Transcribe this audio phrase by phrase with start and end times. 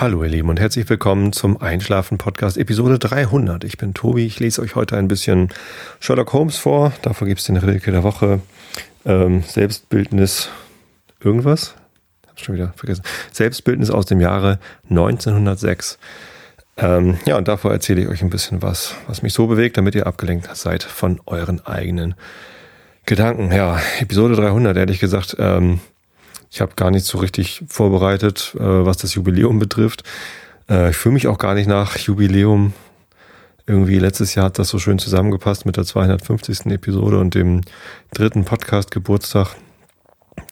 [0.00, 3.64] Hallo ihr Lieben und herzlich willkommen zum Einschlafen Podcast Episode 300.
[3.64, 5.48] Ich bin Tobi, ich lese euch heute ein bisschen
[5.98, 6.92] Sherlock Holmes vor.
[7.02, 8.40] Dafür gibt es den Rilke der Woche.
[9.04, 10.50] Ähm, Selbstbildnis
[11.18, 11.74] irgendwas?
[12.28, 13.02] Hab schon wieder vergessen.
[13.32, 15.98] Selbstbildnis aus dem Jahre 1906.
[16.76, 19.96] Ähm, ja, und davor erzähle ich euch ein bisschen was, was mich so bewegt, damit
[19.96, 22.14] ihr abgelenkt seid von euren eigenen
[23.04, 23.50] Gedanken.
[23.50, 25.80] Ja, Episode 300, ehrlich gesagt, ähm,
[26.50, 30.02] ich habe gar nicht so richtig vorbereitet, äh, was das Jubiläum betrifft.
[30.68, 32.72] Äh, ich fühle mich auch gar nicht nach Jubiläum.
[33.66, 36.66] Irgendwie letztes Jahr hat das so schön zusammengepasst mit der 250.
[36.66, 37.60] Episode und dem
[38.12, 39.56] dritten Podcast Geburtstag.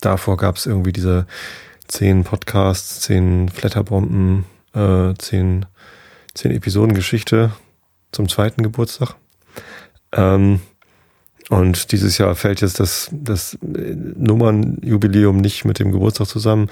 [0.01, 1.27] Davor gab es irgendwie diese
[1.89, 4.45] zehn Podcasts, zehn Flatterbomben,
[4.75, 5.65] äh, zehn,
[6.35, 7.53] zehn Episoden Geschichte
[8.13, 9.15] zum zweiten Geburtstag.
[10.13, 10.61] Ähm,
[11.49, 16.71] und dieses Jahr fällt jetzt das, das Nummernjubiläum nicht mit dem Geburtstag zusammen,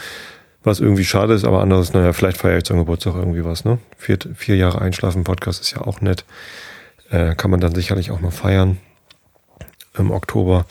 [0.65, 3.79] was irgendwie schade ist, aber anderes, naja, vielleicht feiere ich zum Geburtstag irgendwie was, ne?
[3.99, 6.25] Vier, vier Jahre Einschlafen Podcast ist ja auch nett.
[7.11, 8.79] Äh, kann man dann sicherlich auch mal feiern
[9.97, 10.67] im Oktober.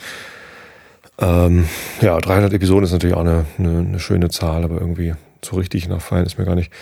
[1.18, 1.68] Ähm,
[2.00, 5.88] ja, 300 Episoden ist natürlich auch eine, eine, eine schöne Zahl, aber irgendwie so richtig
[5.88, 6.72] nach Feiern ist mir gar nicht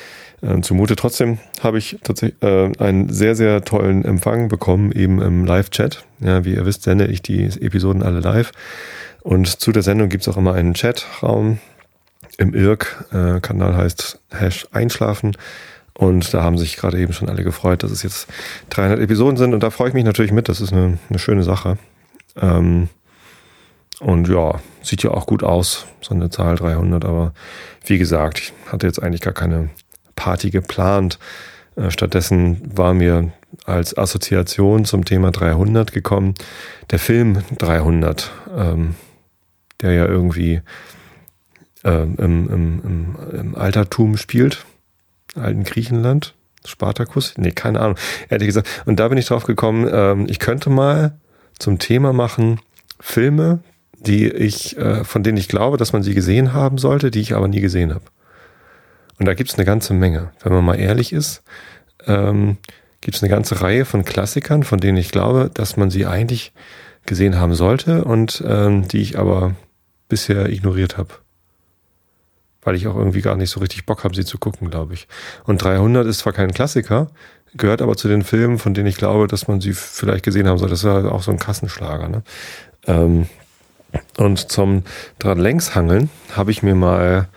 [0.43, 0.97] äh, zumute.
[0.97, 6.05] Trotzdem habe ich tatsächlich äh, einen sehr, sehr tollen Empfang bekommen, eben im Live-Chat.
[6.21, 8.53] Ja, wie ihr wisst, sende ich die Episoden alle live.
[9.23, 11.59] Und zu der Sendung gibt es auch immer einen Chatraum
[12.39, 15.37] im IRC-Kanal, äh, heißt Hash Einschlafen.
[15.95, 18.27] Und da haben sich gerade eben schon alle gefreut, dass es jetzt
[18.71, 19.55] 300 Episoden sind.
[19.55, 20.49] Und da freue ich mich natürlich mit.
[20.49, 21.79] Das ist eine, eine schöne Sache.
[22.41, 22.89] Ähm,
[24.01, 27.05] und ja, sieht ja auch gut aus, so eine Zahl 300.
[27.05, 27.33] Aber
[27.85, 29.69] wie gesagt, ich hatte jetzt eigentlich gar keine
[30.23, 31.19] Party geplant.
[31.75, 33.33] Äh, stattdessen war mir
[33.65, 36.35] als Assoziation zum Thema 300 gekommen
[36.91, 38.95] der Film 300, ähm,
[39.81, 40.63] der ja irgendwie
[41.83, 44.65] äh, im, im, im, im Altertum spielt,
[45.35, 46.35] alten Griechenland.
[46.65, 47.35] Spartakus?
[47.37, 47.97] Nee, keine Ahnung.
[48.29, 48.69] Ehrlich gesagt.
[48.87, 51.19] Und da bin ich drauf gekommen, ähm, ich könnte mal
[51.59, 52.61] zum Thema machen
[53.01, 53.59] Filme,
[53.99, 57.35] die ich, äh, von denen ich glaube, dass man sie gesehen haben sollte, die ich
[57.35, 58.05] aber nie gesehen habe.
[59.19, 60.33] Und da gibt es eine ganze Menge.
[60.43, 61.43] Wenn man mal ehrlich ist,
[62.07, 62.57] ähm,
[63.01, 66.53] gibt es eine ganze Reihe von Klassikern, von denen ich glaube, dass man sie eigentlich
[67.05, 69.55] gesehen haben sollte und ähm, die ich aber
[70.09, 71.11] bisher ignoriert habe.
[72.63, 75.09] Weil ich auch irgendwie gar nicht so richtig Bock habe, sie zu gucken, glaube ich.
[75.45, 77.11] Und 300 ist zwar kein Klassiker,
[77.55, 80.59] gehört aber zu den Filmen, von denen ich glaube, dass man sie vielleicht gesehen haben
[80.59, 80.73] sollte.
[80.73, 82.09] Das ist ja auch so ein Kassenschlager.
[82.09, 82.23] Ne?
[82.87, 83.27] Ähm,
[84.17, 84.85] und zum
[85.19, 87.29] dran längs hangeln habe ich mir mal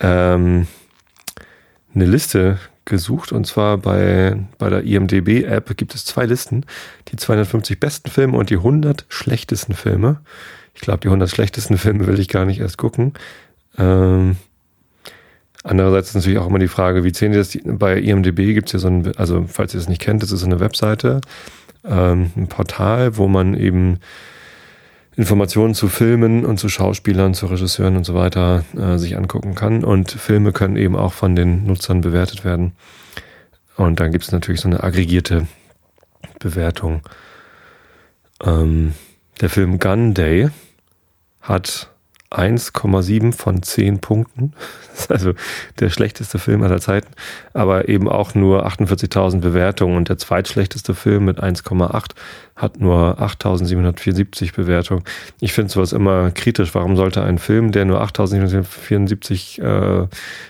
[0.00, 0.66] ähm,
[1.94, 6.66] eine Liste gesucht und zwar bei, bei der IMDB-App gibt es zwei Listen,
[7.08, 10.20] die 250 besten Filme und die 100 schlechtesten Filme.
[10.74, 13.14] Ich glaube, die 100 schlechtesten Filme will ich gar nicht erst gucken.
[13.78, 14.36] Ähm,
[15.62, 17.56] andererseits ist natürlich auch immer die Frage, wie zählen die das?
[17.64, 20.44] Bei IMDB gibt es ja so ein, also falls ihr das nicht kennt, das ist
[20.44, 21.20] eine Webseite,
[21.84, 23.98] ähm, ein Portal, wo man eben
[25.16, 29.84] Informationen zu Filmen und zu Schauspielern, zu Regisseuren und so weiter äh, sich angucken kann.
[29.84, 32.72] Und Filme können eben auch von den Nutzern bewertet werden.
[33.76, 35.46] Und dann gibt es natürlich so eine aggregierte
[36.38, 37.02] Bewertung.
[38.42, 38.94] Ähm,
[39.40, 40.48] der Film Gun Day
[41.40, 41.90] hat
[42.38, 44.52] 1,7 von 10 Punkten.
[44.94, 45.32] Das ist also
[45.80, 47.08] der schlechteste Film aller Zeiten,
[47.52, 49.96] aber eben auch nur 48.000 Bewertungen.
[49.96, 52.10] Und der zweitschlechteste Film mit 1,8
[52.54, 55.02] hat nur 8.774 Bewertungen.
[55.40, 56.76] Ich finde sowas immer kritisch.
[56.76, 59.60] Warum sollte ein Film, der nur 8.774
[60.04, 60.06] äh,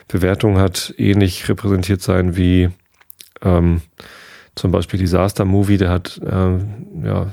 [0.09, 2.69] Bewertungen hat, ähnlich repräsentiert sein wie
[3.43, 3.81] ähm,
[4.54, 6.59] zum Beispiel Disaster Movie, der hat äh,
[7.04, 7.32] ja,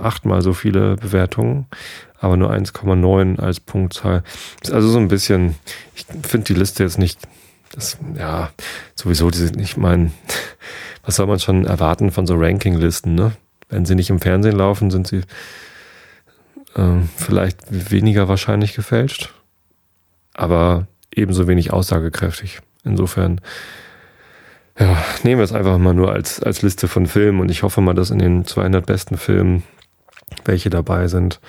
[0.00, 1.66] achtmal so viele Bewertungen,
[2.20, 4.22] aber nur 1,9 als Punktzahl.
[4.62, 5.54] Ist also so ein bisschen,
[5.94, 7.20] ich finde die Liste jetzt nicht,
[7.72, 8.50] das, ja,
[8.94, 10.12] sowieso, diese, ich meine,
[11.04, 13.32] was soll man schon erwarten von so Rankinglisten, ne?
[13.70, 15.22] Wenn sie nicht im Fernsehen laufen, sind sie
[16.74, 19.34] äh, vielleicht weniger wahrscheinlich gefälscht,
[20.32, 22.60] aber ebenso wenig aussagekräftig.
[22.84, 23.40] Insofern
[24.78, 27.80] ja, nehmen wir es einfach mal nur als, als Liste von Filmen und ich hoffe
[27.80, 29.64] mal, dass in den 200 besten Filmen
[30.44, 31.40] welche dabei sind,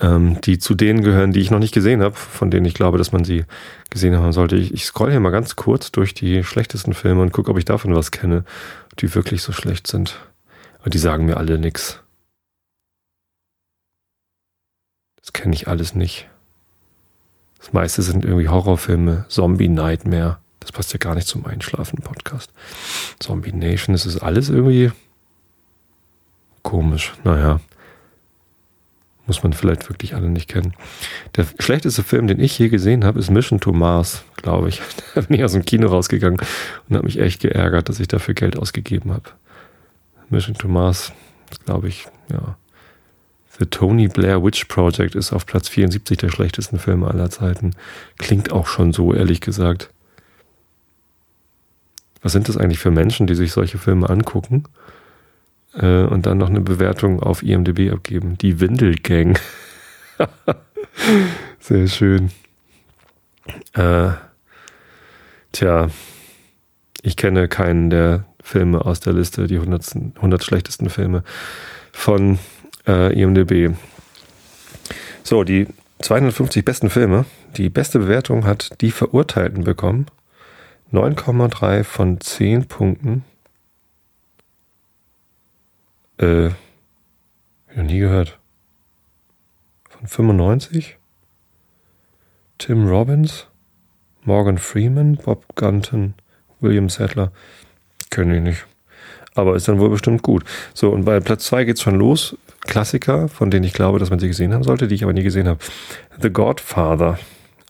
[0.00, 2.98] ähm, die zu denen gehören, die ich noch nicht gesehen habe, von denen ich glaube,
[2.98, 3.44] dass man sie
[3.90, 4.56] gesehen haben sollte.
[4.56, 7.64] Ich, ich scroll hier mal ganz kurz durch die schlechtesten Filme und gucke, ob ich
[7.64, 8.44] davon was kenne,
[8.98, 10.18] die wirklich so schlecht sind.
[10.84, 12.00] Und die sagen mir alle nix.
[15.20, 16.28] Das kenne ich alles nicht.
[17.58, 20.38] Das meiste sind irgendwie Horrorfilme, Zombie Nightmare.
[20.64, 22.50] Das passt ja gar nicht zum Einschlafen-Podcast.
[23.18, 24.92] Zombie Nation, das ist alles irgendwie
[26.62, 27.12] komisch.
[27.22, 27.60] Naja.
[29.26, 30.72] Muss man vielleicht wirklich alle nicht kennen.
[31.36, 34.80] Der schlechteste Film, den ich je gesehen habe, ist Mission to Mars, glaube ich.
[35.14, 36.40] Da bin ich aus dem Kino rausgegangen
[36.88, 39.30] und habe mich echt geärgert, dass ich dafür Geld ausgegeben habe.
[40.30, 41.12] Mission to Mars,
[41.66, 42.56] glaube ich, ja.
[43.58, 47.76] The Tony Blair Witch Project ist auf Platz 74 der schlechtesten Filme aller Zeiten.
[48.18, 49.90] Klingt auch schon so, ehrlich gesagt.
[52.24, 54.64] Was sind das eigentlich für Menschen, die sich solche Filme angucken
[55.74, 58.38] äh, und dann noch eine Bewertung auf IMDb abgeben?
[58.38, 59.38] Die Windelgang.
[61.60, 62.30] Sehr schön.
[63.74, 64.12] Äh,
[65.52, 65.90] tja,
[67.02, 71.24] ich kenne keinen der Filme aus der Liste, die 100, 100 schlechtesten Filme
[71.92, 72.38] von
[72.86, 73.76] äh, IMDB.
[75.22, 75.66] So, die
[76.00, 77.26] 250 besten Filme.
[77.58, 80.06] Die beste Bewertung hat Die Verurteilten bekommen.
[80.94, 83.24] 9,3 von 10 Punkten.
[86.18, 86.50] Äh,
[87.74, 88.38] noch nie gehört.
[89.88, 90.96] Von 95.
[92.58, 93.48] Tim Robbins,
[94.22, 96.14] Morgan Freeman, Bob Gunton,
[96.60, 97.32] William Sadler.
[98.10, 98.66] Können ich nicht.
[99.34, 100.44] Aber ist dann wohl bestimmt gut.
[100.74, 102.38] So, und bei Platz 2 geht's schon los.
[102.60, 105.24] Klassiker, von denen ich glaube, dass man sie gesehen haben sollte, die ich aber nie
[105.24, 105.58] gesehen habe.
[106.22, 107.18] The Godfather,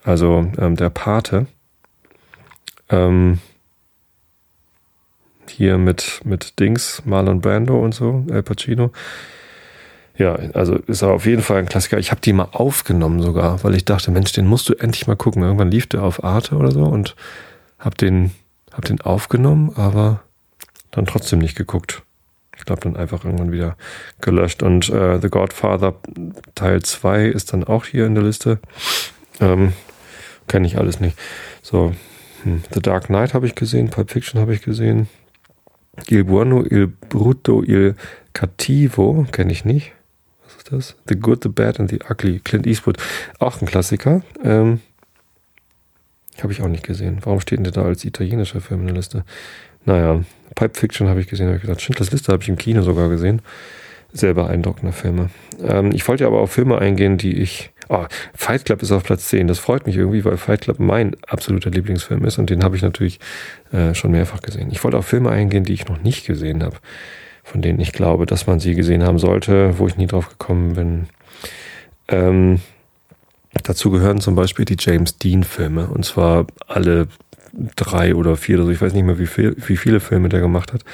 [0.05, 1.47] also ähm, der Pate.
[2.95, 3.39] Ähm,
[5.49, 8.91] hier mit, mit Dings, Marlon Brando und so, El Pacino.
[10.17, 11.99] Ja, also ist er auf jeden Fall ein Klassiker.
[11.99, 15.17] Ich habe die mal aufgenommen sogar, weil ich dachte, Mensch, den musst du endlich mal
[15.17, 15.43] gucken.
[15.43, 17.17] Irgendwann lief der auf Arte oder so und
[17.79, 18.31] hab den,
[18.73, 20.23] hab den aufgenommen, aber
[20.93, 22.03] dann trotzdem nicht geguckt.
[22.57, 23.77] Ich glaube, dann einfach irgendwann wieder
[24.21, 24.63] gelöscht.
[24.63, 25.97] Und äh, The Godfather
[26.55, 28.61] Teil 2 ist dann auch hier in der Liste.
[29.41, 29.73] Ähm,
[30.47, 31.19] Kenne ich alles nicht.
[31.63, 31.95] So,
[32.45, 32.63] hm.
[32.73, 35.09] The Dark Knight habe ich gesehen, Pulp Fiction habe ich gesehen.
[36.09, 37.95] Il Buono, Il Brutto, Il
[38.33, 39.93] Cattivo, kenne ich nicht.
[40.45, 40.97] Was ist das?
[41.09, 42.99] The Good, The Bad and The Ugly, Clint Eastwood.
[43.39, 44.23] Auch ein Klassiker.
[44.43, 44.81] Ähm,
[46.43, 47.19] habe ich auch nicht gesehen.
[47.23, 49.25] Warum steht denn der da als italienischer Film in der Liste?
[49.85, 50.25] Naja,
[50.55, 51.83] Pipe Fiction habe ich gesehen, habe ich gesagt.
[51.83, 53.41] Schindlers Liste habe ich im Kino sogar gesehen.
[54.13, 55.31] Sehr beeindruckende Filme.
[55.63, 57.71] Ähm, ich wollte aber auf Filme eingehen, die ich.
[57.89, 58.05] Oh,
[58.35, 59.47] Fight Club ist auf Platz 10.
[59.47, 62.83] Das freut mich irgendwie, weil Fight Club mein absoluter Lieblingsfilm ist und den habe ich
[62.83, 63.21] natürlich
[63.73, 64.69] äh, schon mehrfach gesehen.
[64.71, 66.77] Ich wollte auf Filme eingehen, die ich noch nicht gesehen habe,
[67.43, 70.75] von denen ich glaube, dass man sie gesehen haben sollte, wo ich nie drauf gekommen
[70.75, 71.07] bin.
[72.09, 72.61] Ähm,
[73.63, 77.09] dazu gehören zum Beispiel die James Dean-Filme und zwar alle
[77.77, 78.71] drei oder vier oder so.
[78.71, 80.85] Ich weiß nicht mehr, wie, viel, wie viele Filme der gemacht hat.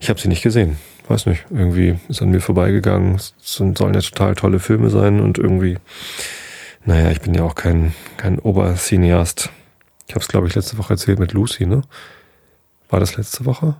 [0.00, 0.76] Ich habe sie nicht gesehen.
[1.08, 1.44] Weiß nicht.
[1.50, 3.16] Irgendwie ist an mir vorbeigegangen.
[3.16, 5.78] Es sollen ja total tolle Filme sein und irgendwie,
[6.84, 9.50] naja, ich bin ja auch kein, kein Obercineast.
[10.06, 11.82] Ich habe es, glaube ich, letzte Woche erzählt mit Lucy, ne?
[12.88, 13.76] War das letzte Woche?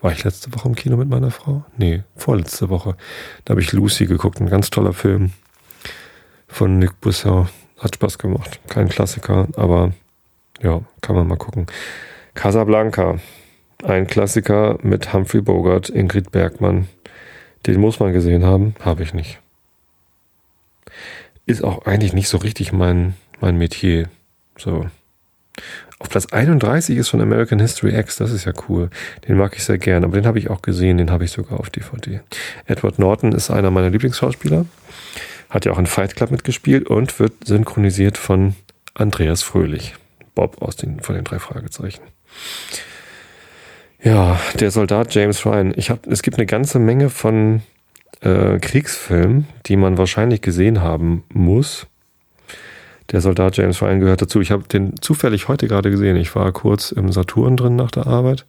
[0.00, 1.64] War ich letzte Woche im Kino mit meiner Frau?
[1.76, 2.96] Nee, vorletzte Woche.
[3.44, 5.32] Da habe ich Lucy geguckt, ein ganz toller Film
[6.48, 7.48] von Nick Busser.
[7.78, 8.60] Hat Spaß gemacht.
[8.68, 9.92] Kein Klassiker, aber
[10.60, 11.66] ja, kann man mal gucken.
[12.34, 13.18] Casablanca,
[13.84, 16.88] ein Klassiker mit Humphrey Bogart, Ingrid Bergmann.
[17.66, 19.38] Den muss man gesehen haben, habe ich nicht.
[21.46, 24.08] Ist auch eigentlich nicht so richtig mein, mein Metier.
[24.56, 24.86] So.
[25.98, 28.88] Auf Platz 31 ist schon American History X, das ist ja cool.
[29.28, 31.60] Den mag ich sehr gern, aber den habe ich auch gesehen, den habe ich sogar
[31.60, 32.20] auf DVD.
[32.66, 34.64] Edward Norton ist einer meiner Lieblingsschauspieler,
[35.50, 38.54] hat ja auch in Fight Club mitgespielt und wird synchronisiert von
[38.94, 39.94] Andreas Fröhlich.
[40.34, 42.00] Bob aus den, von den drei Fragezeichen.
[44.02, 45.74] Ja, der Soldat James Ryan.
[45.76, 47.62] Ich hab, es gibt eine ganze Menge von
[48.22, 51.86] äh, Kriegsfilmen, die man wahrscheinlich gesehen haben muss.
[53.10, 54.40] Der Soldat James Ryan gehört dazu.
[54.40, 56.16] Ich habe den zufällig heute gerade gesehen.
[56.16, 58.46] Ich war kurz im Saturn drin nach der Arbeit.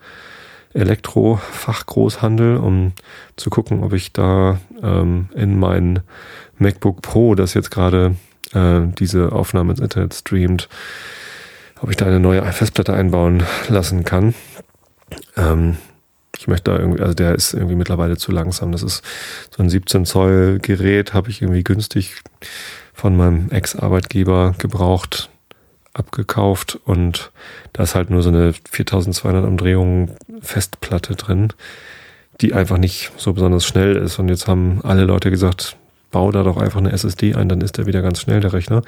[0.73, 2.93] Elektro-Fachgroßhandel, um
[3.35, 5.99] zu gucken, ob ich da ähm, in mein
[6.59, 8.15] MacBook Pro, das jetzt gerade
[8.53, 10.69] äh, diese Aufnahme ins Internet streamt,
[11.81, 14.33] ob ich da eine neue Festplatte einbauen lassen kann.
[15.37, 15.77] Ähm,
[16.37, 18.71] ich möchte da irgendwie, also der ist irgendwie mittlerweile zu langsam.
[18.71, 19.03] Das ist
[19.55, 22.15] so ein 17 Zoll Gerät, habe ich irgendwie günstig
[22.93, 25.29] von meinem Ex-Arbeitgeber gebraucht,
[25.93, 27.31] abgekauft und
[27.73, 31.49] da ist halt nur so eine 4200 Umdrehungen Festplatte drin,
[32.39, 34.17] die einfach nicht so besonders schnell ist.
[34.19, 35.77] Und jetzt haben alle Leute gesagt,
[36.11, 38.81] bau da doch einfach eine SSD ein, dann ist der wieder ganz schnell, der Rechner.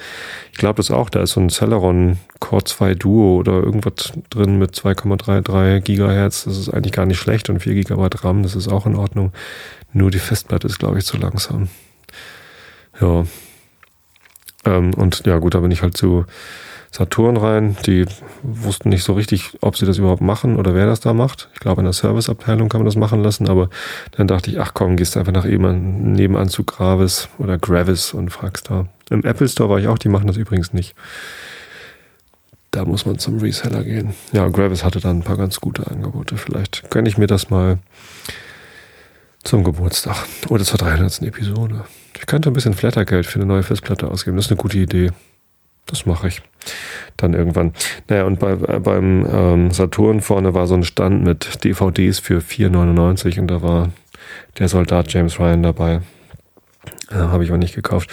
[0.51, 4.59] Ich glaube das auch, da ist so ein Celeron Core 2 Duo oder irgendwas drin
[4.59, 6.43] mit 2,33 Gigahertz.
[6.43, 9.31] Das ist eigentlich gar nicht schlecht und 4 Gigabyte RAM, das ist auch in Ordnung.
[9.93, 11.69] Nur die Festplatte ist, glaube ich, zu langsam.
[12.99, 13.25] Ja.
[14.65, 16.25] Ähm, und ja, gut, da bin ich halt zu,
[16.93, 17.75] Saturn rein.
[17.87, 18.05] Die
[18.43, 21.49] wussten nicht so richtig, ob sie das überhaupt machen oder wer das da macht.
[21.53, 23.69] Ich glaube, in der Serviceabteilung kann man das machen lassen, aber
[24.11, 28.29] dann dachte ich, ach komm, gehst einfach nach eben nebenan zu Gravis oder Gravis und
[28.29, 28.85] fragst da.
[29.09, 30.93] Im Apple Store war ich auch, die machen das übrigens nicht.
[32.69, 34.13] Da muss man zum Reseller gehen.
[34.31, 36.37] Ja, Gravis hatte dann ein paar ganz gute Angebote.
[36.37, 37.79] Vielleicht gönne ich mir das mal
[39.43, 40.17] zum Geburtstag
[40.49, 41.23] oder zur 300.
[41.23, 41.85] Episode.
[42.15, 44.37] Ich könnte ein bisschen Flattergeld für eine neue Festplatte ausgeben.
[44.37, 45.11] Das ist eine gute Idee.
[45.85, 46.41] Das mache ich
[47.17, 47.73] dann irgendwann.
[48.07, 52.39] Naja, und bei, äh, beim ähm, Saturn vorne war so ein Stand mit DVDs für
[52.39, 53.89] 4,99 und da war
[54.59, 56.01] der Soldat James Ryan dabei.
[57.09, 58.09] Äh, Habe ich aber nicht gekauft.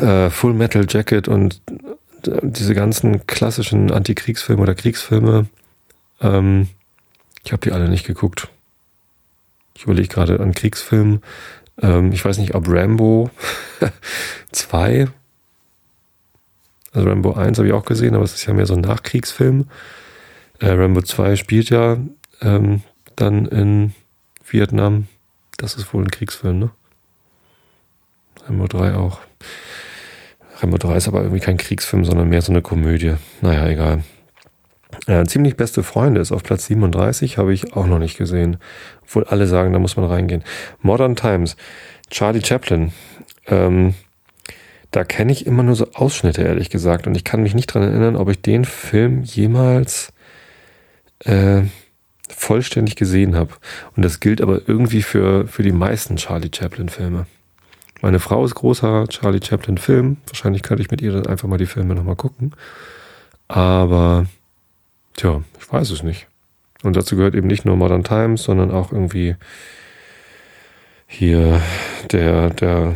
[0.00, 1.62] Äh, Full Metal Jacket und
[2.26, 5.46] äh, diese ganzen klassischen Antikriegsfilme oder Kriegsfilme,
[6.20, 6.68] ähm,
[7.44, 8.48] ich habe die alle nicht geguckt.
[9.74, 11.22] Ich überlege gerade an Kriegsfilmen.
[11.80, 13.30] Ähm, ich weiß nicht, ob Rambo
[14.52, 15.08] 2,
[16.92, 19.66] also Rambo 1 habe ich auch gesehen, aber es ist ja mehr so ein Nachkriegsfilm.
[20.58, 21.98] Äh, Rambo 2 spielt ja
[22.40, 22.82] ähm,
[23.16, 23.94] dann in
[24.48, 25.06] Vietnam.
[25.56, 26.70] Das ist wohl ein Kriegsfilm, ne?
[28.46, 29.20] Rambo 3 auch.
[30.58, 33.14] Rambo 3 ist aber irgendwie kein Kriegsfilm, sondern mehr so eine Komödie.
[33.40, 34.02] Naja, egal.
[35.06, 38.58] Äh, ziemlich beste Freunde ist auf Platz 37, habe ich auch noch nicht gesehen.
[39.02, 40.42] Obwohl alle sagen, da muss man reingehen.
[40.82, 41.56] Modern Times,
[42.10, 42.92] Charlie Chaplin.
[43.46, 43.94] Ähm,
[44.90, 47.06] da kenne ich immer nur so Ausschnitte, ehrlich gesagt.
[47.06, 50.12] Und ich kann mich nicht dran erinnern, ob ich den Film jemals
[51.20, 51.62] äh,
[52.28, 53.54] vollständig gesehen habe.
[53.96, 57.26] Und das gilt aber irgendwie für, für die meisten Charlie Chaplin-Filme.
[58.02, 60.16] Meine Frau ist großer Charlie Chaplin-Film.
[60.26, 62.54] Wahrscheinlich könnte ich mit ihr dann einfach mal die Filme nochmal gucken.
[63.46, 64.26] Aber
[65.20, 66.28] Tja, ich weiß es nicht.
[66.82, 69.36] Und dazu gehört eben nicht nur Modern Times, sondern auch irgendwie
[71.06, 71.60] hier
[72.10, 72.94] der, der,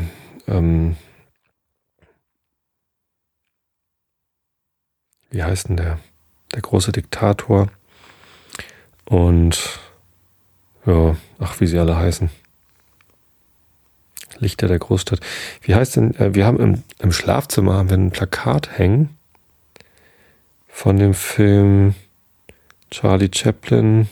[0.49, 0.97] ähm,
[5.35, 5.99] wie heißt denn der?
[6.55, 7.67] Der große Diktator.
[9.05, 9.81] Und
[10.87, 12.31] ja, ach, wie sie alle heißen.
[14.38, 15.21] Lichter der Großstadt.
[15.62, 19.17] Wie heißt denn, äh, wir haben im, im Schlafzimmer haben wir ein Plakat hängen
[20.69, 21.95] von dem Film
[22.91, 24.09] Charlie Chaplin,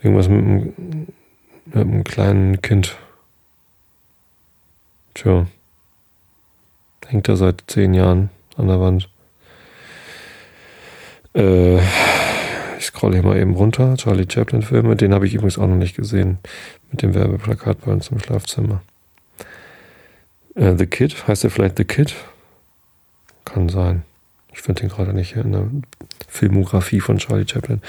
[0.00, 1.06] irgendwas mit einem,
[1.66, 2.96] mit einem kleinen Kind.
[5.14, 5.46] Tja,
[7.06, 9.08] hängt da seit zehn Jahren an der Wand.
[11.34, 11.78] Äh,
[12.78, 13.96] ich scrolle hier mal eben runter.
[13.96, 16.38] Charlie Chaplin Filme, den habe ich übrigens auch noch nicht gesehen.
[16.90, 18.82] Mit dem Werbeplakat bei uns im Schlafzimmer.
[20.54, 22.14] Äh, The Kid, heißt der vielleicht The Kid?
[23.44, 24.02] Kann sein.
[24.52, 25.66] Ich finde den gerade nicht in der
[26.28, 27.80] Filmografie von Charlie Chaplin.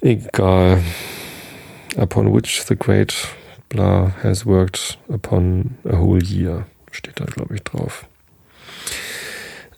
[0.00, 0.82] Egal.
[1.96, 3.14] Upon which the great
[3.68, 6.66] blah has worked upon a whole year.
[6.90, 8.06] Steht da, glaube ich, drauf.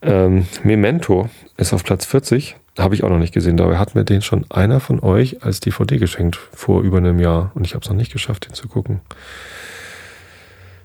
[0.02, 2.56] Ähm, Memento ist auf Platz 40.
[2.78, 3.56] Habe ich auch noch nicht gesehen.
[3.56, 7.52] Dabei hat mir den schon einer von euch als DVD geschenkt vor über einem Jahr.
[7.54, 9.00] Und ich habe es noch nicht geschafft, den zu gucken.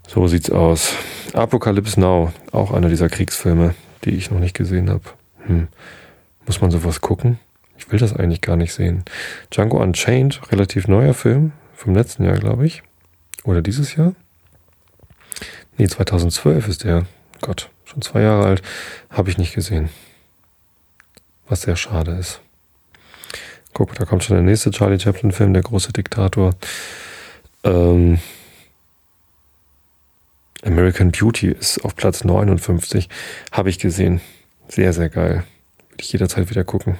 [0.07, 0.93] So sieht's aus.
[1.33, 3.73] Apocalypse Now, auch einer dieser Kriegsfilme
[4.07, 5.03] die ich noch nicht gesehen habe.
[5.45, 5.67] Hm.
[6.45, 7.39] Muss man sowas gucken?
[7.77, 9.03] Ich will das eigentlich gar nicht sehen.
[9.51, 12.83] Django Unchained, relativ neuer Film, vom letzten Jahr, glaube ich.
[13.43, 14.13] Oder dieses Jahr?
[15.77, 17.05] Nee, 2012 ist der.
[17.41, 18.61] Gott, schon zwei Jahre alt.
[19.09, 19.89] Habe ich nicht gesehen.
[21.47, 22.41] Was sehr schade ist.
[23.73, 26.51] Guck, da kommt schon der nächste Charlie Chaplin-Film, der große Diktator.
[27.63, 28.19] Ähm,
[30.63, 33.09] American Beauty ist auf Platz 59.
[33.51, 34.21] Habe ich gesehen.
[34.67, 35.43] Sehr, sehr geil.
[35.89, 36.97] Würde ich jederzeit wieder gucken.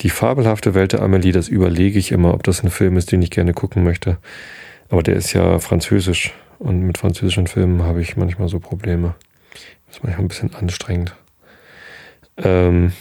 [0.00, 3.20] Die fabelhafte Welt der Amelie, das überlege ich immer, ob das ein Film ist, den
[3.20, 4.18] ich gerne gucken möchte.
[4.90, 6.32] Aber der ist ja französisch.
[6.58, 9.14] Und mit französischen Filmen habe ich manchmal so Probleme.
[9.86, 11.14] Das ist manchmal ein bisschen anstrengend.
[12.36, 12.92] Ähm,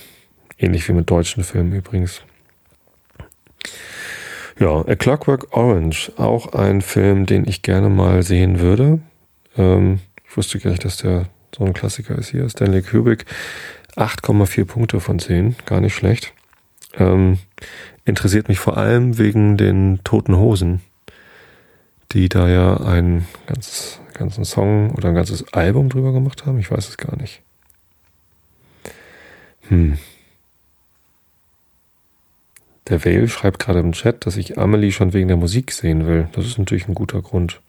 [0.57, 2.21] ähnlich wie mit deutschen Filmen übrigens.
[4.59, 8.99] Ja, A Clockwork Orange, auch ein Film, den ich gerne mal sehen würde.
[9.55, 12.49] Ähm, ich wusste gar nicht, dass der so ein Klassiker ist hier.
[12.49, 13.25] Stanley Kubrick,
[13.95, 16.33] 8,4 Punkte von 10, gar nicht schlecht.
[16.95, 17.37] Ähm,
[18.05, 20.81] interessiert mich vor allem wegen den Toten Hosen,
[22.11, 26.59] die da ja einen ganz, ganzen Song oder ein ganzes Album drüber gemacht haben.
[26.59, 27.41] Ich weiß es gar nicht.
[29.67, 29.97] Hm.
[32.87, 36.29] Der Vale schreibt gerade im Chat, dass ich Amelie schon wegen der Musik sehen will.
[36.31, 37.59] Das ist natürlich ein guter Grund.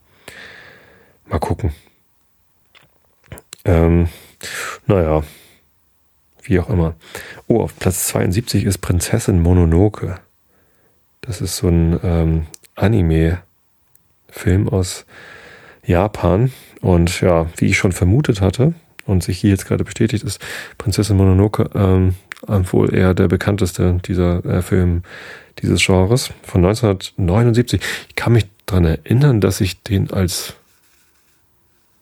[1.27, 1.73] Mal gucken.
[3.65, 4.09] Ähm,
[4.87, 5.25] naja,
[6.43, 6.95] wie auch immer.
[7.49, 10.21] Oh, auf Platz 72 ist Prinzessin Mononoke.
[11.21, 12.47] Das ist so ein ähm,
[14.29, 15.07] Anime-Film aus
[15.85, 16.53] Japan.
[16.81, 18.75] Und ja, wie ich schon vermutet hatte,
[19.09, 20.41] und sich hier jetzt gerade bestätigt, ist
[20.77, 22.15] Prinzessin Mononoke ähm,
[22.47, 25.03] wohl eher der bekannteste dieser äh, Film
[25.61, 27.81] dieses Genres von 1979.
[28.09, 30.55] Ich kann mich dran erinnern, dass ich den als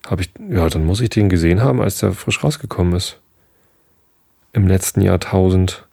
[0.06, 3.18] habe ich ja, dann muss ich den gesehen haben, als der frisch rausgekommen ist.
[4.52, 5.85] Im letzten Jahrtausend.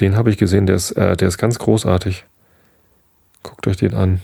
[0.00, 2.24] Den habe ich gesehen, der ist, äh, der ist ganz großartig.
[3.42, 4.20] Guckt euch den an.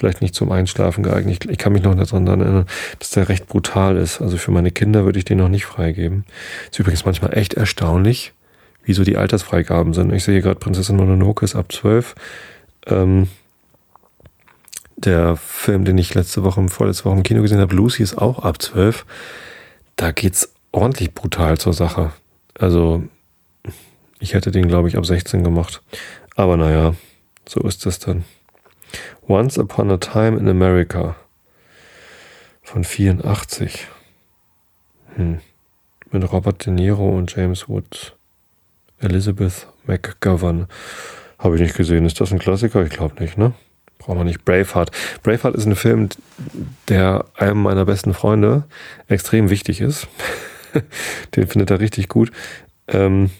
[0.00, 1.44] Vielleicht nicht zum Einschlafen geeignet.
[1.44, 2.64] Ich, ich kann mich noch daran erinnern,
[2.98, 4.22] dass der recht brutal ist.
[4.22, 6.24] Also für meine Kinder würde ich den noch nicht freigeben.
[6.70, 8.32] Ist übrigens manchmal echt erstaunlich,
[8.82, 10.10] wie so die Altersfreigaben sind.
[10.14, 12.14] Ich sehe gerade Prinzessin Mononoke ist ab 12.
[12.86, 13.28] Ähm,
[14.96, 18.38] der Film, den ich letzte Woche, vorletzte Woche im Kino gesehen habe, Lucy, ist auch
[18.38, 19.04] ab 12.
[19.96, 22.10] Da geht's ordentlich brutal zur Sache.
[22.58, 23.04] Also,
[24.18, 25.82] ich hätte den, glaube ich, ab 16 gemacht.
[26.36, 26.94] Aber naja,
[27.46, 28.24] so ist es dann.
[29.30, 31.14] Once Upon a Time in America
[32.62, 33.86] von 84.
[35.14, 35.40] Hm.
[36.10, 38.12] Mit Robert De Niro und James Woods.
[38.98, 40.66] Elizabeth McGovern.
[41.38, 42.06] Habe ich nicht gesehen.
[42.06, 42.82] Ist das ein Klassiker?
[42.82, 43.52] Ich glaube nicht, ne?
[43.98, 44.44] Brauchen wir nicht.
[44.44, 44.90] Braveheart.
[45.22, 46.08] Braveheart ist ein Film,
[46.88, 48.64] der einem meiner besten Freunde
[49.06, 50.08] extrem wichtig ist.
[51.36, 52.32] Den findet er richtig gut.
[52.88, 53.30] Ähm,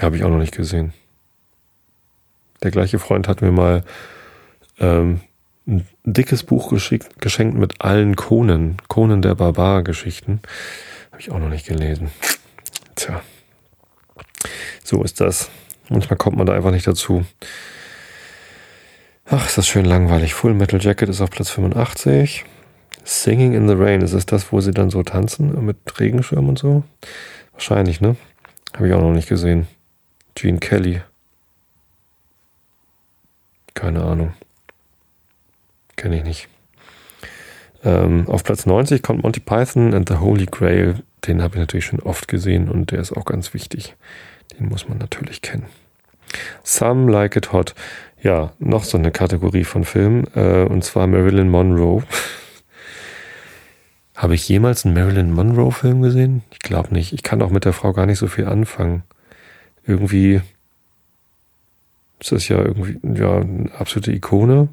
[0.00, 0.94] Habe ich auch noch nicht gesehen.
[2.62, 3.84] Der gleiche Freund hat mir mal
[4.80, 5.20] ähm,
[5.66, 10.40] ein dickes Buch geschickt, geschenkt mit allen Konen, Konen der Barbar-Geschichten.
[11.10, 12.10] Habe ich auch noch nicht gelesen.
[12.94, 13.20] Tja.
[14.82, 15.50] So ist das.
[15.88, 17.24] Manchmal kommt man da einfach nicht dazu.
[19.26, 20.32] Ach, ist das schön langweilig.
[20.32, 22.44] Full Metal Jacket ist auf Platz 85.
[23.04, 26.58] Singing in the Rain, ist es das, wo sie dann so tanzen mit Regenschirm und
[26.58, 26.82] so?
[27.52, 28.16] Wahrscheinlich, ne?
[28.74, 29.66] Habe ich auch noch nicht gesehen.
[30.34, 31.02] Gene Kelly.
[33.74, 34.34] Keine Ahnung.
[35.98, 36.48] Kenne ich nicht.
[37.84, 41.02] Ähm, auf Platz 90 kommt Monty Python and the Holy Grail.
[41.26, 43.96] Den habe ich natürlich schon oft gesehen und der ist auch ganz wichtig.
[44.56, 45.66] Den muss man natürlich kennen.
[46.62, 47.74] Some Like It Hot.
[48.22, 52.04] Ja, noch so eine Kategorie von Filmen, äh, und zwar Marilyn Monroe.
[54.14, 56.42] Habe ich jemals einen Marilyn Monroe-Film gesehen?
[56.52, 57.12] Ich glaube nicht.
[57.12, 59.02] Ich kann auch mit der Frau gar nicht so viel anfangen.
[59.84, 60.42] Irgendwie
[62.20, 64.68] ist das ja irgendwie ja, eine absolute Ikone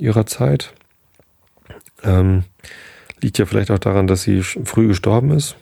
[0.00, 0.72] ihrer Zeit.
[2.02, 2.44] Ähm,
[3.20, 5.56] liegt ja vielleicht auch daran, dass sie früh gestorben ist.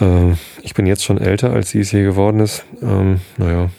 [0.00, 2.64] Ähm, ich bin jetzt schon älter, als sie es hier geworden ist.
[2.82, 3.70] Ähm, naja,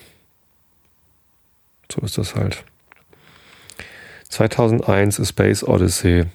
[1.92, 2.64] so ist das halt.
[4.30, 6.26] 2001 A Space Odyssey.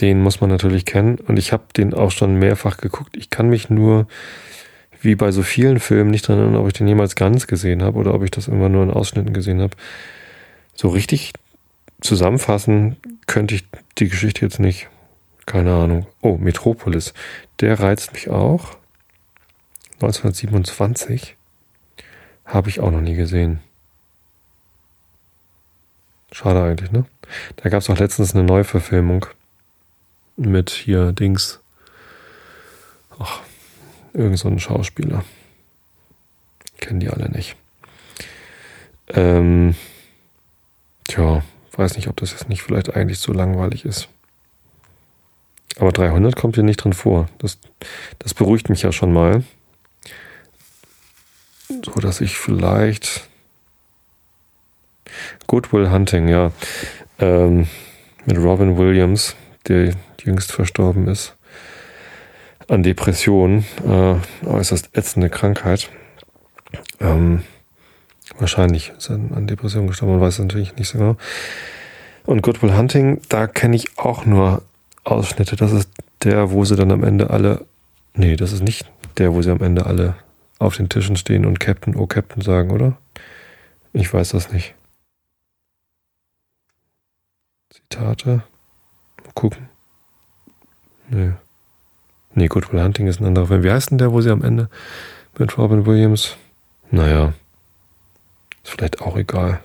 [0.00, 3.16] Den muss man natürlich kennen und ich habe den auch schon mehrfach geguckt.
[3.16, 4.06] Ich kann mich nur,
[5.00, 7.98] wie bei so vielen Filmen, nicht daran erinnern, ob ich den jemals ganz gesehen habe
[7.98, 9.74] oder ob ich das immer nur in Ausschnitten gesehen habe.
[10.76, 11.32] So richtig
[12.00, 13.64] zusammenfassen könnte ich
[13.98, 14.88] die Geschichte jetzt nicht.
[15.46, 16.06] Keine Ahnung.
[16.20, 17.14] Oh, Metropolis.
[17.60, 18.76] Der reizt mich auch.
[19.94, 21.36] 1927.
[22.44, 23.60] Habe ich auch noch nie gesehen.
[26.30, 27.06] Schade eigentlich, ne?
[27.56, 29.26] Da gab es auch letztens eine Neuverfilmung
[30.36, 31.60] mit hier Dings.
[33.18, 33.40] Ach,
[34.12, 35.24] irgend so ein Schauspieler.
[36.78, 37.56] Kennen die alle nicht.
[39.08, 39.74] Ähm,
[41.08, 41.42] tja,
[41.72, 44.08] weiß nicht, ob das jetzt nicht vielleicht eigentlich zu langweilig ist.
[45.78, 47.28] Aber 300 kommt hier nicht drin vor.
[47.38, 47.58] Das,
[48.18, 49.44] das beruhigt mich ja schon mal.
[51.68, 53.28] So dass ich vielleicht
[55.46, 56.52] Goodwill Hunting, ja.
[57.18, 57.66] Ähm,
[58.24, 59.36] mit Robin Williams,
[59.68, 61.36] der jüngst verstorben ist.
[62.68, 63.64] An Depressionen.
[63.86, 65.90] Äh, äußerst ätzende Krankheit.
[67.00, 67.42] Ähm,
[68.38, 71.16] wahrscheinlich ist er an Depressionen gestorben, man weiß natürlich nicht so genau.
[72.24, 74.62] Und Goodwill Hunting, da kenne ich auch nur
[75.04, 75.56] Ausschnitte.
[75.56, 75.88] Das ist
[76.24, 77.64] der, wo sie dann am Ende alle.
[78.14, 80.16] Nee, das ist nicht der, wo sie am Ende alle
[80.58, 82.96] auf den Tischen stehen und Captain, oh Captain sagen, oder?
[83.92, 84.74] Ich weiß das nicht.
[87.70, 88.42] Zitate.
[89.24, 89.68] Mal gucken.
[91.08, 91.32] Nee.
[92.34, 93.62] Nee, Good Will Hunting ist ein anderer Film.
[93.62, 94.68] Wie heißt denn der, wo sie am Ende
[95.38, 96.36] mit Robin Williams?
[96.90, 97.32] Naja.
[98.66, 99.60] Ist vielleicht auch egal.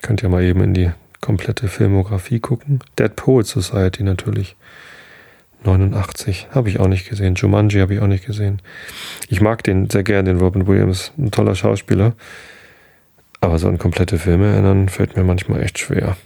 [0.00, 2.80] Könnt ihr mal eben in die komplette Filmografie gucken.
[2.98, 4.56] Dead Poet Society natürlich.
[5.64, 6.48] 89.
[6.52, 7.34] Habe ich auch nicht gesehen.
[7.34, 8.62] Jumanji habe ich auch nicht gesehen.
[9.28, 11.12] Ich mag den sehr gern, den Robin Williams.
[11.18, 12.14] Ein toller Schauspieler.
[13.42, 16.16] Aber so an komplette Filme erinnern fällt mir manchmal echt schwer.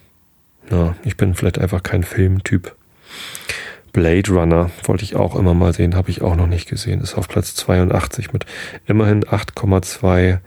[0.71, 2.77] Ja, ich bin vielleicht einfach kein Filmtyp.
[3.93, 7.01] Blade Runner wollte ich auch immer mal sehen, habe ich auch noch nicht gesehen.
[7.01, 8.47] Ist auf Platz 82 mit
[8.87, 10.39] immerhin 8,2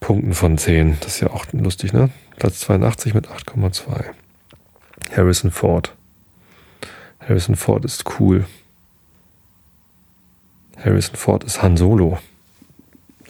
[0.00, 0.98] Punkten von 10.
[1.00, 2.10] Das ist ja auch lustig, ne?
[2.36, 4.04] Platz 82 mit 8,2.
[5.16, 5.94] Harrison Ford.
[7.20, 8.46] Harrison Ford ist cool.
[10.76, 12.18] Harrison Ford ist Han Solo.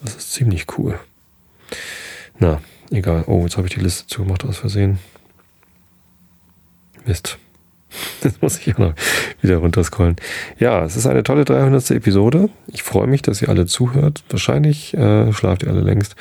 [0.02, 0.98] Das ist ziemlich cool.
[2.38, 3.24] Na, egal.
[3.26, 4.98] Oh, jetzt habe ich die Liste zugemacht aus Versehen.
[7.04, 7.38] Mist.
[8.22, 8.94] Jetzt muss ich auch noch
[9.40, 10.16] wieder runterscrollen.
[10.58, 11.90] Ja, es ist eine tolle 300.
[11.92, 12.48] Episode.
[12.68, 14.22] Ich freue mich, dass ihr alle zuhört.
[14.30, 16.16] Wahrscheinlich äh, schlaft ihr alle längst.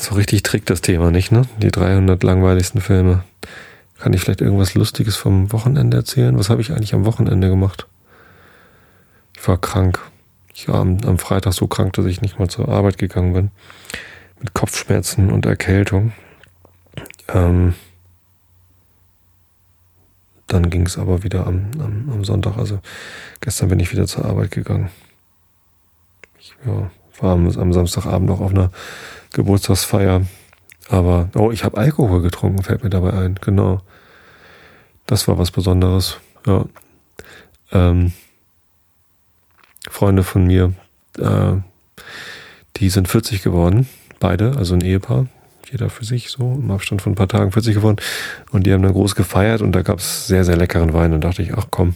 [0.00, 1.42] So richtig trägt das Thema nicht, ne?
[1.58, 3.24] Die 300 langweiligsten Filme.
[3.98, 6.36] Kann ich vielleicht irgendwas Lustiges vom Wochenende erzählen?
[6.36, 7.86] Was habe ich eigentlich am Wochenende gemacht?
[9.36, 10.00] Ich war krank.
[10.54, 13.50] Ich war am, am Freitag so krank, dass ich nicht mal zur Arbeit gegangen bin.
[14.40, 16.12] Mit Kopfschmerzen und Erkältung.
[17.28, 17.74] Ähm,
[20.52, 22.58] dann ging es aber wieder am, am, am, Sonntag.
[22.58, 22.80] Also
[23.40, 24.90] gestern bin ich wieder zur Arbeit gegangen.
[26.38, 28.70] Ich ja, war am, am Samstagabend noch auf einer
[29.32, 30.22] Geburtstagsfeier.
[30.88, 33.36] Aber, oh, ich habe Alkohol getrunken, fällt mir dabei ein.
[33.40, 33.80] Genau.
[35.06, 36.18] Das war was Besonderes.
[36.46, 36.66] Ja.
[37.70, 38.12] Ähm,
[39.88, 40.74] Freunde von mir,
[41.18, 41.54] äh,
[42.76, 43.88] die sind 40 geworden.
[44.20, 45.26] Beide, also ein Ehepaar
[45.72, 47.96] jeder für sich so im Abstand von ein paar Tagen 40 geworden.
[48.50, 51.14] Und die haben dann groß gefeiert und da gab es sehr, sehr leckeren Wein.
[51.14, 51.94] Und dachte ich, ach komm,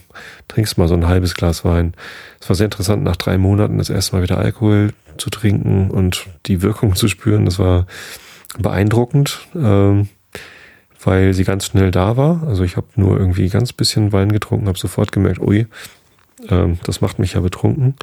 [0.48, 1.92] trinkst mal so ein halbes Glas Wein.
[2.40, 6.26] Es war sehr interessant, nach drei Monaten das erste Mal wieder Alkohol zu trinken und
[6.46, 7.44] die Wirkung zu spüren.
[7.44, 7.86] Das war
[8.58, 10.08] beeindruckend, ähm,
[11.04, 12.44] weil sie ganz schnell da war.
[12.46, 15.66] Also ich habe nur irgendwie ganz bisschen Wein getrunken, habe sofort gemerkt, ui,
[16.48, 17.94] ähm, das macht mich ja betrunken.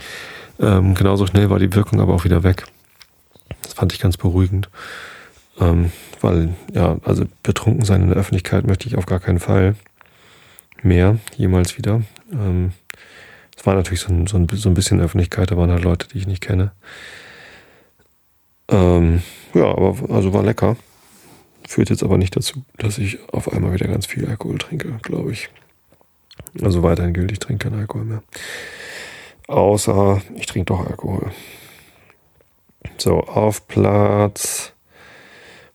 [0.60, 2.66] Ähm, genauso schnell war die Wirkung aber auch wieder weg.
[3.64, 4.70] Das fand ich ganz beruhigend.
[5.60, 9.76] Ähm, weil, ja, also betrunken sein in der Öffentlichkeit möchte ich auf gar keinen Fall
[10.82, 12.02] mehr, jemals wieder.
[12.32, 12.74] Ähm,
[13.56, 16.08] es war natürlich so ein, so, ein, so ein bisschen Öffentlichkeit, da waren halt Leute,
[16.08, 16.72] die ich nicht kenne.
[18.70, 19.22] Ähm,
[19.54, 20.76] ja, aber also war lecker.
[21.68, 25.32] Führt jetzt aber nicht dazu, dass ich auf einmal wieder ganz viel Alkohol trinke, glaube
[25.32, 25.50] ich.
[26.62, 28.24] Also weiterhin gilt, ich trinke keinen Alkohol mehr.
[29.48, 31.32] Außer ich trinke doch Alkohol.
[32.98, 34.73] So, auf Platz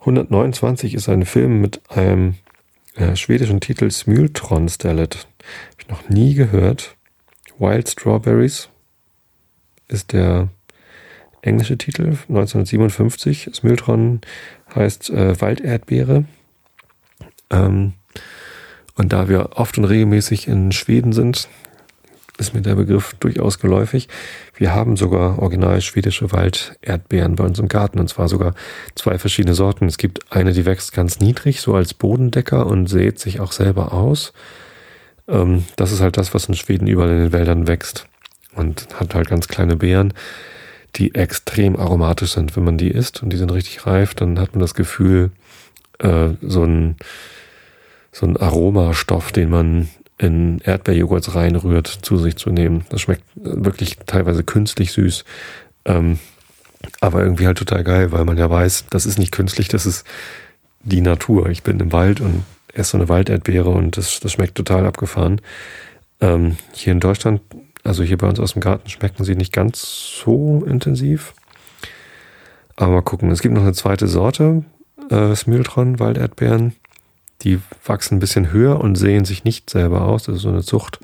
[0.00, 2.34] 129 ist ein Film mit einem
[2.94, 5.16] äh, schwedischen Titel Smultronstället.
[5.16, 6.96] Habe ich noch nie gehört.
[7.58, 8.68] Wild Strawberries
[9.88, 10.48] ist der
[11.42, 13.50] englische Titel, 1957.
[13.52, 14.20] Smultron
[14.74, 16.24] heißt äh, Walderdbeere.
[17.50, 17.94] Ähm,
[18.96, 21.48] und da wir oft und regelmäßig in Schweden sind,
[22.38, 24.08] ist mir der Begriff durchaus geläufig.
[24.58, 28.54] Wir haben sogar original schwedische Walderdbeeren bei uns im Garten und zwar sogar
[28.96, 29.86] zwei verschiedene Sorten.
[29.86, 33.92] Es gibt eine, die wächst ganz niedrig, so als Bodendecker und sät sich auch selber
[33.92, 34.32] aus.
[35.28, 38.08] Ähm, das ist halt das, was in Schweden überall in den Wäldern wächst
[38.56, 40.12] und hat halt ganz kleine Beeren,
[40.96, 42.56] die extrem aromatisch sind.
[42.56, 45.30] Wenn man die isst und die sind richtig reif, dann hat man das Gefühl,
[46.00, 46.96] äh, so ein
[48.10, 49.88] so ein Aromastoff, den man
[50.18, 52.84] in Erdbeerjoghurts reinrührt, zu sich zu nehmen.
[52.90, 55.24] Das schmeckt wirklich teilweise künstlich süß.
[55.84, 56.18] Ähm,
[57.00, 60.06] aber irgendwie halt total geil, weil man ja weiß, das ist nicht künstlich, das ist
[60.82, 61.48] die Natur.
[61.48, 65.40] Ich bin im Wald und esse so eine Walderdbeere und das, das schmeckt total abgefahren.
[66.20, 67.40] Ähm, hier in Deutschland,
[67.84, 71.34] also hier bei uns aus dem Garten, schmecken sie nicht ganz so intensiv.
[72.76, 73.30] Aber mal gucken.
[73.30, 74.64] Es gibt noch eine zweite Sorte,
[75.10, 76.74] äh, Smiltron, Walderdbeeren.
[77.42, 80.24] Die wachsen ein bisschen höher und sehen sich nicht selber aus.
[80.24, 80.98] Das ist so eine Zucht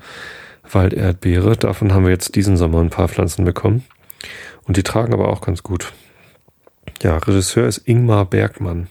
[0.69, 1.55] Walderdbeere.
[1.55, 3.85] Davon haben wir jetzt diesen Sommer ein paar Pflanzen bekommen.
[4.63, 5.93] Und die tragen aber auch ganz gut.
[7.01, 8.87] Ja, Regisseur ist Ingmar Bergmann.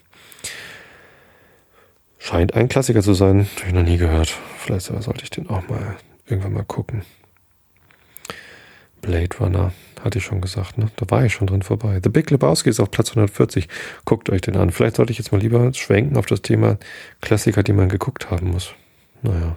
[2.18, 3.46] Scheint ein Klassiker zu sein.
[3.56, 4.34] Habe ich noch nie gehört.
[4.58, 7.02] Vielleicht sollte ich den auch mal irgendwann mal gucken.
[9.02, 9.72] Blade Runner.
[10.04, 10.90] Hatte ich schon gesagt, ne?
[10.96, 11.98] Da war ich schon drin vorbei.
[12.02, 13.68] The Big Lebowski ist auf Platz 140.
[14.04, 14.70] Guckt euch den an.
[14.70, 16.76] Vielleicht sollte ich jetzt mal lieber schwenken auf das Thema
[17.22, 18.74] Klassiker, die man geguckt haben muss.
[19.22, 19.56] Naja.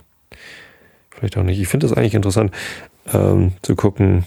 [1.10, 1.60] Vielleicht auch nicht.
[1.60, 2.56] Ich finde es eigentlich interessant,
[3.12, 4.26] ähm, zu gucken,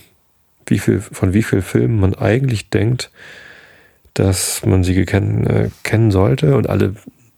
[0.67, 3.11] wie viel, von wie vielen Filmen man eigentlich denkt,
[4.13, 6.97] dass man sie kennen, äh, kennen sollte und alle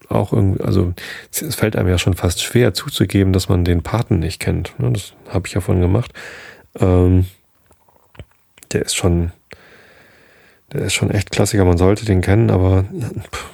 [0.09, 0.92] auch irgendwie, also
[1.31, 4.75] es fällt einem ja schon fast schwer zuzugeben, dass man den Paten nicht kennt.
[4.79, 4.90] Ne?
[4.92, 6.12] Das habe ich ja von gemacht.
[6.81, 7.27] Ähm,
[8.72, 9.32] der ist schon,
[10.72, 11.64] der ist schon echt Klassiker.
[11.64, 13.50] Man sollte den kennen, aber pff,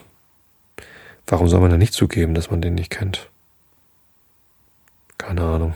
[1.27, 3.29] warum soll man da nicht zugeben, dass man den nicht kennt?
[5.19, 5.75] Keine Ahnung.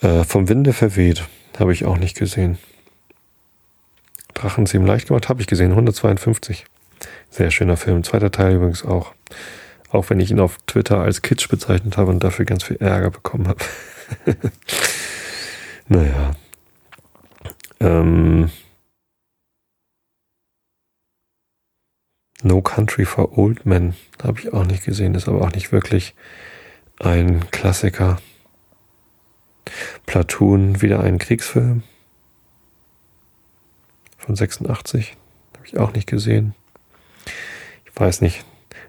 [0.00, 1.24] Äh, vom Winde verweht
[1.58, 2.58] habe ich auch nicht gesehen.
[4.34, 6.64] Drachenzähmen leicht gemacht habe ich gesehen, 152.
[7.30, 8.02] Sehr schöner Film.
[8.02, 9.12] Zweiter Teil übrigens auch.
[9.90, 13.10] Auch wenn ich ihn auf Twitter als Kitsch bezeichnet habe und dafür ganz viel Ärger
[13.10, 13.64] bekommen habe.
[15.88, 16.32] naja,
[17.80, 18.50] ähm,
[22.42, 26.14] No Country for Old Men habe ich auch nicht gesehen, ist aber auch nicht wirklich
[26.98, 28.18] ein Klassiker.
[30.06, 31.82] Platoon, wieder ein Kriegsfilm
[34.18, 35.16] von 86,
[35.54, 36.54] habe ich auch nicht gesehen.
[37.84, 38.44] Ich weiß nicht,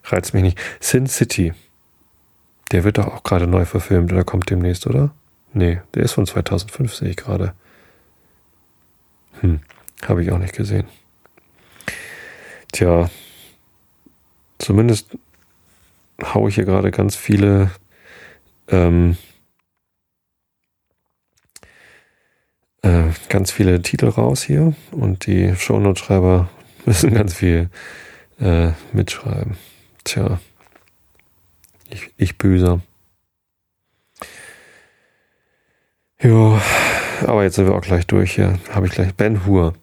[0.05, 0.59] reizt mich nicht.
[0.79, 1.53] Sin City,
[2.71, 5.13] der wird doch auch gerade neu verfilmt oder kommt demnächst, oder?
[5.53, 7.53] Nee, der ist von 2005, sehe ich gerade.
[9.41, 9.59] Hm,
[10.07, 10.87] habe ich auch nicht gesehen.
[12.71, 13.09] Tja,
[14.57, 15.17] zumindest
[16.23, 17.71] haue ich hier gerade ganz viele
[18.67, 19.17] ähm,
[22.81, 26.49] äh, ganz viele Titel raus hier und die Shownote-Schreiber
[26.85, 27.69] müssen ganz viel
[28.39, 29.57] äh, mitschreiben.
[30.03, 30.39] Tja,
[31.89, 32.81] ich, ich büßer.
[36.21, 36.61] Ja,
[37.23, 38.59] aber jetzt sind wir auch gleich durch hier.
[38.71, 39.73] Habe ich gleich Ben Hur.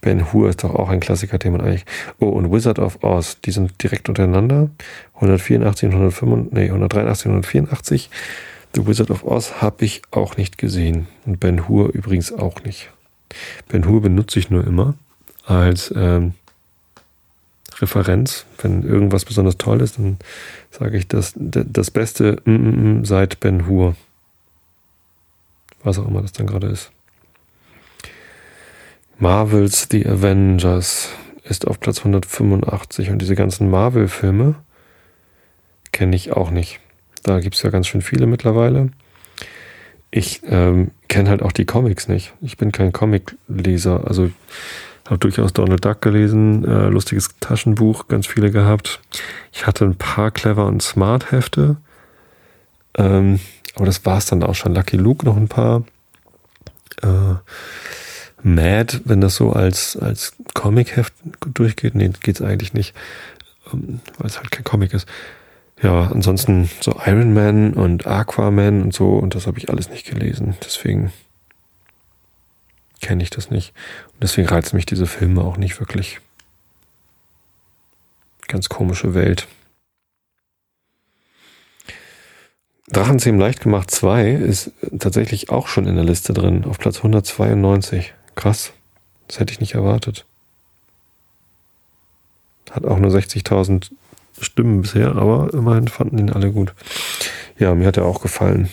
[0.00, 1.86] Ben Hur ist doch auch ein Klassiker, den man eigentlich.
[2.18, 4.68] Oh, und Wizard of Oz, die sind direkt untereinander.
[5.14, 8.10] 184 und 185, nee, 183 und 184.
[8.74, 11.06] The Wizard of Oz habe ich auch nicht gesehen.
[11.24, 12.90] Und Ben Hur übrigens auch nicht.
[13.68, 14.94] Ben Hur benutze ich nur immer
[15.46, 16.34] als ähm,
[17.80, 18.46] Referenz.
[18.58, 20.18] Wenn irgendwas besonders toll ist, dann
[20.70, 23.96] sage ich das, das Beste mm, mm, mm, seit Ben Hur.
[25.84, 26.90] Was auch immer das dann gerade ist.
[29.18, 31.10] Marvels The Avengers
[31.44, 34.56] ist auf Platz 185 und diese ganzen Marvel-Filme
[35.92, 36.80] kenne ich auch nicht.
[37.22, 38.90] Da gibt es ja ganz schön viele mittlerweile.
[40.10, 42.34] Ich ähm, kenne halt auch die Comics nicht.
[42.40, 44.06] Ich bin kein Comic-Leser.
[44.06, 44.30] Also
[45.06, 49.00] habe durchaus Donald Duck gelesen, äh, lustiges Taschenbuch, ganz viele gehabt.
[49.52, 51.76] Ich hatte ein paar Clever und Smart Hefte.
[52.96, 53.40] Ähm,
[53.74, 54.74] aber das war es dann auch schon.
[54.74, 55.84] Lucky Luke noch ein paar.
[57.02, 57.34] Äh,
[58.42, 61.14] Mad, wenn das so als, als Comic-Heft
[61.46, 62.94] durchgeht, nee, geht's eigentlich nicht,
[63.72, 65.08] ähm, weil es halt kein Comic ist.
[65.82, 70.06] Ja, ansonsten so Iron Man und Aquaman und so, und das habe ich alles nicht
[70.06, 70.56] gelesen.
[70.62, 71.10] Deswegen
[73.00, 73.72] kenne ich das nicht.
[74.12, 76.20] Und deswegen reizen mich diese Filme auch nicht wirklich.
[78.46, 79.48] Ganz komische Welt.
[82.88, 88.12] Drachenzähmen leicht gemacht 2 ist tatsächlich auch schon in der Liste drin, auf Platz 192.
[88.34, 88.72] Krass.
[89.26, 90.26] Das hätte ich nicht erwartet.
[92.70, 93.90] Hat auch nur 60.000
[94.40, 96.74] Stimmen bisher, aber immerhin fanden ihn alle gut.
[97.58, 98.68] Ja, mir hat er auch gefallen.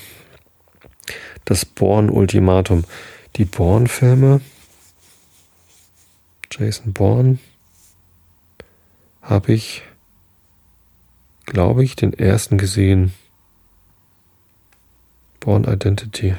[1.45, 2.83] Das Born-Ultimatum.
[3.37, 4.41] Die Born-Filme.
[6.51, 7.37] Jason Bourne.
[9.21, 9.83] Habe ich,
[11.45, 13.13] glaube ich, den ersten gesehen.
[15.41, 16.35] Born Identity.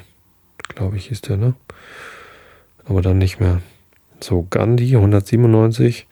[0.75, 1.55] Glaube ich, hieß der, ne?
[2.85, 3.61] aber dann nicht mehr.
[4.21, 6.07] So, Gandhi 197,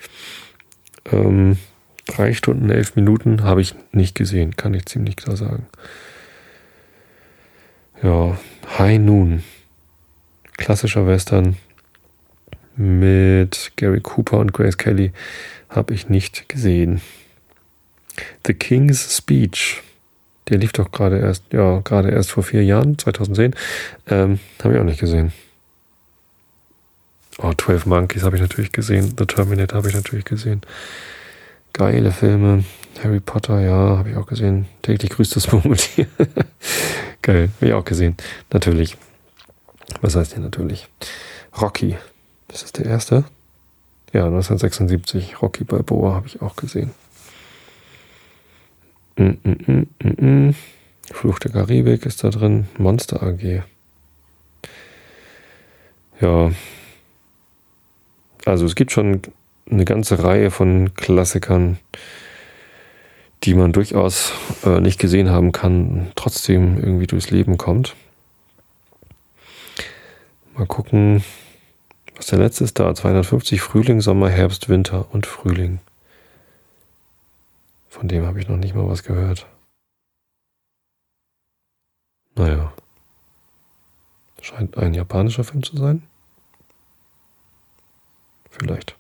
[1.12, 1.59] ähm,
[2.07, 5.66] drei Stunden, elf Minuten habe ich nicht gesehen, kann ich ziemlich klar sagen.
[8.03, 8.38] Ja,
[8.79, 9.44] High Noon,
[10.57, 11.57] klassischer Western
[12.76, 15.12] mit Gary Cooper und Grace Kelly
[15.68, 17.00] habe ich nicht gesehen.
[18.46, 19.83] The King's Speech,
[20.50, 23.54] der lief doch gerade erst, ja, gerade erst vor vier Jahren, 2010,
[24.08, 25.32] ähm, habe ich auch nicht gesehen.
[27.38, 29.14] Oh, 12 Monkeys habe ich natürlich gesehen.
[29.16, 30.60] The Terminator habe ich natürlich gesehen.
[31.72, 32.64] Geile Filme.
[33.02, 34.66] Harry Potter, ja, habe ich auch gesehen.
[34.82, 36.06] Täglich grüßt das Murmeltier.
[37.22, 38.16] Geil, habe ich auch gesehen.
[38.52, 38.98] Natürlich.
[40.02, 40.88] Was heißt hier natürlich?
[41.58, 41.96] Rocky.
[42.48, 43.24] Das ist der erste.
[44.12, 45.40] Ja, 1976.
[45.40, 46.90] Rocky Balboa habe ich auch gesehen.
[49.20, 50.54] Mm, mm, mm,
[51.12, 52.68] Fluch der Karibik ist da drin.
[52.78, 53.62] Monster AG.
[56.22, 56.50] Ja,
[58.46, 59.20] also es gibt schon
[59.70, 61.78] eine ganze Reihe von Klassikern,
[63.42, 64.33] die man durchaus
[64.64, 67.96] äh, nicht gesehen haben kann, trotzdem irgendwie durchs Leben kommt.
[70.56, 71.22] Mal gucken,
[72.16, 72.94] was der letzte ist da.
[72.94, 75.80] 250 Frühling, Sommer, Herbst, Winter und Frühling.
[77.90, 79.46] Von dem habe ich noch nicht mal was gehört.
[82.37, 82.72] Naja.
[84.40, 86.03] Scheint ein japanischer Film zu sein.
[88.48, 88.96] Vielleicht.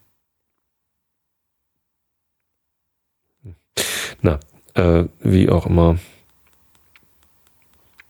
[3.44, 3.54] Hm.
[4.22, 4.40] Na,
[4.74, 5.98] äh, wie auch immer.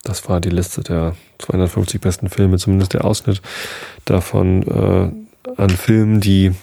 [0.02, 3.42] Das war die Liste der 250 besten Filme, zumindest der Ausschnitt
[4.06, 6.54] davon äh, an Filmen, die,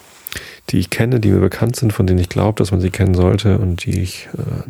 [0.70, 3.16] die ich kenne, die mir bekannt sind, von denen ich glaube, dass man sie kennen
[3.16, 4.70] sollte und die ich äh,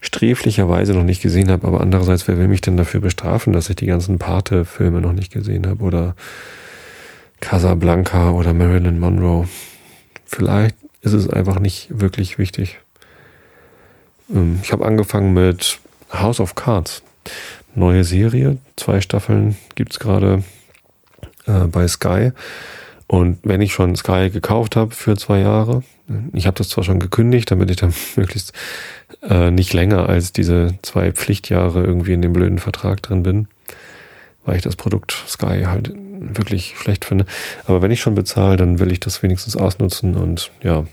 [0.00, 1.66] sträflicherweise noch nicht gesehen habe.
[1.66, 5.32] Aber andererseits, wer will mich denn dafür bestrafen, dass ich die ganzen Pate-Filme noch nicht
[5.32, 6.14] gesehen habe oder
[7.40, 9.48] Casablanca oder Marilyn Monroe.
[10.24, 12.78] Vielleicht ist es einfach nicht wirklich wichtig.
[14.32, 15.78] Ähm, ich habe angefangen mit
[16.12, 17.02] House of Cards.
[17.74, 20.44] Neue Serie, zwei Staffeln gibt es gerade
[21.46, 22.30] äh, bei Sky.
[23.06, 25.82] Und wenn ich schon Sky gekauft habe für zwei Jahre,
[26.32, 28.52] ich habe das zwar schon gekündigt, damit ich dann möglichst
[29.22, 33.48] äh, nicht länger als diese zwei Pflichtjahre irgendwie in dem blöden Vertrag drin bin,
[34.44, 37.26] weil ich das Produkt Sky halt wirklich schlecht finde.
[37.66, 40.14] Aber wenn ich schon bezahle, dann will ich das wenigstens ausnutzen.
[40.14, 40.84] Und ja,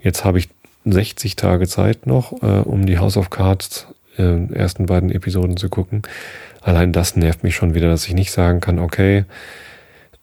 [0.00, 0.48] jetzt habe ich
[0.84, 3.86] 60 Tage Zeit noch, äh, um die House of Cards
[4.16, 6.02] äh, ersten beiden Episoden zu gucken.
[6.60, 9.24] Allein das nervt mich schon wieder, dass ich nicht sagen kann, okay,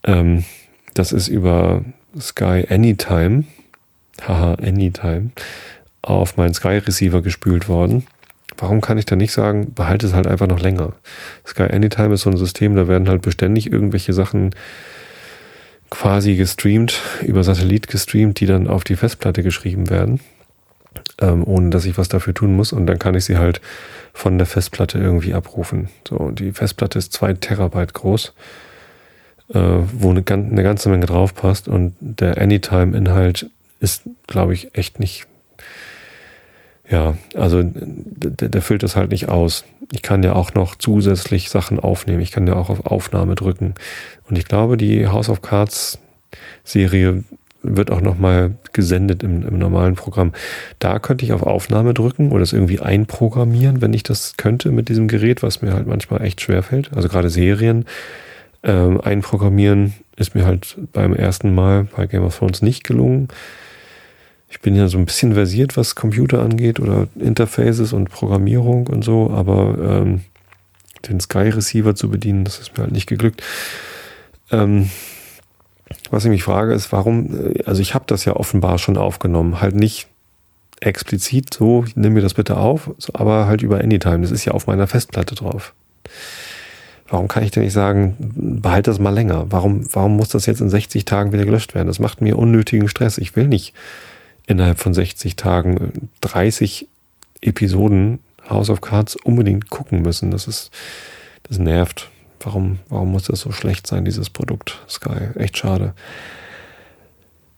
[0.03, 0.45] ähm,
[0.93, 1.83] das ist über
[2.19, 3.45] Sky Anytime,
[4.21, 5.31] haha, Anytime,
[6.01, 8.05] auf meinen Sky Receiver gespült worden.
[8.57, 10.93] Warum kann ich da nicht sagen, behalte es halt einfach noch länger?
[11.45, 14.51] Sky Anytime ist so ein System, da werden halt beständig irgendwelche Sachen
[15.89, 20.19] quasi gestreamt, über Satellit gestreamt, die dann auf die Festplatte geschrieben werden,
[21.19, 22.73] ähm, ohne dass ich was dafür tun muss.
[22.73, 23.61] Und dann kann ich sie halt
[24.13, 25.89] von der Festplatte irgendwie abrufen.
[26.07, 28.33] So, die Festplatte ist zwei Terabyte groß,
[29.49, 31.67] wo eine, eine ganze Menge drauf passt.
[31.67, 35.27] Und der Anytime-Inhalt ist, glaube ich, echt nicht
[36.89, 39.63] ja, also der, der füllt das halt nicht aus.
[39.91, 42.21] Ich kann ja auch noch zusätzlich Sachen aufnehmen.
[42.21, 43.75] Ich kann ja auch auf Aufnahme drücken.
[44.27, 45.99] Und ich glaube, die House of Cards
[46.63, 47.23] Serie
[47.61, 50.31] wird auch nochmal gesendet im, im normalen Programm.
[50.79, 54.89] Da könnte ich auf Aufnahme drücken oder es irgendwie einprogrammieren, wenn ich das könnte mit
[54.89, 56.91] diesem Gerät, was mir halt manchmal echt schwer fällt.
[56.95, 57.85] Also gerade Serien
[58.63, 63.29] ähm, einprogrammieren ist mir halt beim ersten Mal bei Game of Thrones nicht gelungen
[64.49, 69.03] ich bin ja so ein bisschen versiert, was Computer angeht oder Interfaces und Programmierung und
[69.03, 70.21] so, aber ähm,
[71.07, 73.43] den Sky Receiver zu bedienen, das ist mir halt nicht geglückt.
[74.51, 74.89] Ähm,
[76.09, 79.61] was ich mich frage, ist, warum, äh, also ich habe das ja offenbar schon aufgenommen,
[79.61, 80.07] halt nicht
[80.81, 84.65] explizit so, nimm mir das bitte auf, aber halt über Anytime, das ist ja auf
[84.65, 85.73] meiner Festplatte drauf.
[87.09, 89.47] Warum kann ich denn nicht sagen, behalte das mal länger?
[89.49, 91.87] Warum, warum muss das jetzt in 60 Tagen wieder gelöscht werden?
[91.87, 93.17] Das macht mir unnötigen Stress.
[93.17, 93.73] Ich will nicht
[94.45, 96.87] innerhalb von 60 Tagen 30
[97.41, 98.19] Episoden
[98.49, 100.31] House of Cards unbedingt gucken müssen.
[100.31, 100.71] Das ist,
[101.43, 102.09] das nervt.
[102.41, 105.29] Warum, warum muss das so schlecht sein, dieses Produkt Sky?
[105.35, 105.93] Echt schade.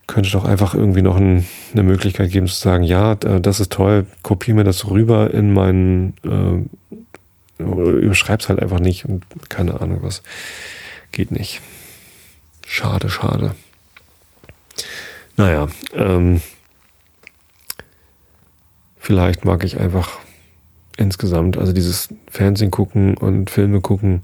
[0.08, 4.06] Könnte doch einfach irgendwie noch ein, eine Möglichkeit geben zu sagen, ja, das ist toll,
[4.24, 6.98] kopiere mir das rüber in meinen, äh,
[7.62, 10.24] überschreib's halt einfach nicht und keine Ahnung was.
[11.12, 11.62] Geht nicht.
[12.66, 13.56] Schade, schade.
[15.36, 16.42] Naja, ähm,
[19.04, 20.20] Vielleicht mag ich einfach
[20.96, 24.22] insgesamt, also dieses Fernsehen gucken und Filme gucken.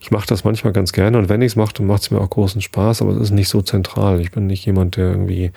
[0.00, 2.20] Ich mache das manchmal ganz gerne und wenn ich es mache, dann macht es mir
[2.20, 4.20] auch großen Spaß, aber es ist nicht so zentral.
[4.20, 5.52] Ich bin nicht jemand, der irgendwie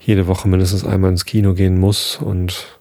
[0.00, 2.79] jede Woche mindestens einmal ins Kino gehen muss und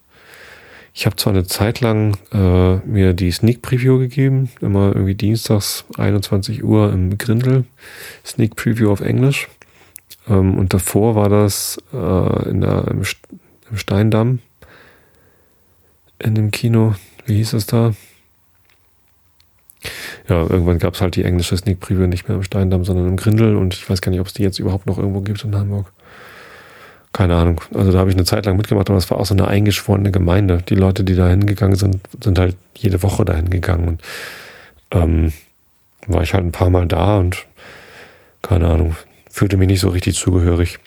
[0.94, 5.86] ich habe zwar eine Zeit lang äh, mir die Sneak Preview gegeben, immer irgendwie dienstags
[5.98, 7.66] 21 Uhr im Grindel,
[8.26, 9.48] Sneak Preview auf Englisch.
[10.28, 13.04] Ähm, und davor war das äh, in der, im,
[13.70, 14.40] im Steindamm
[16.20, 16.96] in dem Kino.
[17.26, 17.94] Wie hieß es da?
[20.28, 23.18] Ja, irgendwann gab es halt die englische Sneak Preview nicht mehr im Steindamm, sondern im
[23.18, 25.56] Grindel und ich weiß gar nicht, ob es die jetzt überhaupt noch irgendwo gibt in
[25.56, 25.92] Hamburg.
[27.12, 27.62] Keine Ahnung.
[27.74, 30.12] Also da habe ich eine Zeit lang mitgemacht, aber das war auch so eine eingeschworene
[30.12, 30.62] Gemeinde.
[30.70, 34.02] Die Leute, die da hingegangen sind, sind halt jede Woche dahin gegangen und
[34.92, 35.34] ähm,
[36.08, 37.46] war ich halt ein paar Mal da und
[38.42, 38.96] keine Ahnung,
[39.30, 40.80] fühlte mich nicht so richtig zugehörig.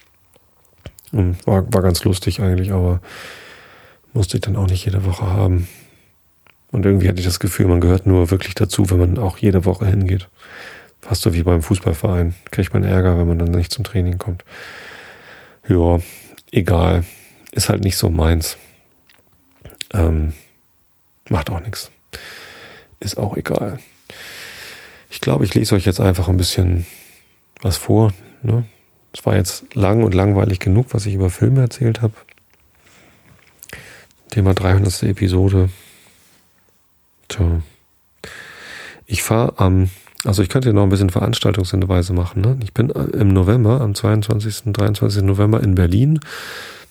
[1.12, 3.00] Und war, war ganz lustig eigentlich, aber
[4.14, 5.68] musste ich dann auch nicht jede Woche haben.
[6.70, 9.66] Und irgendwie hatte ich das Gefühl, man gehört nur wirklich dazu, wenn man auch jede
[9.66, 10.28] Woche hingeht.
[11.02, 12.34] Fast so wie beim Fußballverein.
[12.50, 14.44] Kriegt man Ärger, wenn man dann nicht zum Training kommt.
[15.68, 16.00] Ja,
[16.50, 17.04] egal.
[17.52, 18.56] Ist halt nicht so meins.
[19.92, 20.32] Ähm,
[21.28, 21.90] macht auch nichts.
[23.00, 23.78] Ist auch egal.
[25.10, 26.86] Ich glaube, ich lese euch jetzt einfach ein bisschen
[27.60, 28.12] was vor.
[28.42, 28.64] Ne?
[29.12, 32.14] Es war jetzt lang und langweilig genug, was ich über Filme erzählt habe.
[34.30, 35.02] Thema 300.
[35.02, 35.68] Episode.
[37.28, 37.60] Tja.
[39.04, 39.90] Ich fahre am,
[40.24, 42.42] also ich könnte ja noch ein bisschen Veranstaltungshinweise machen.
[42.42, 42.58] Ne?
[42.62, 44.66] Ich bin äh, im November, am 22.
[44.66, 45.22] und 23.
[45.22, 46.20] November in Berlin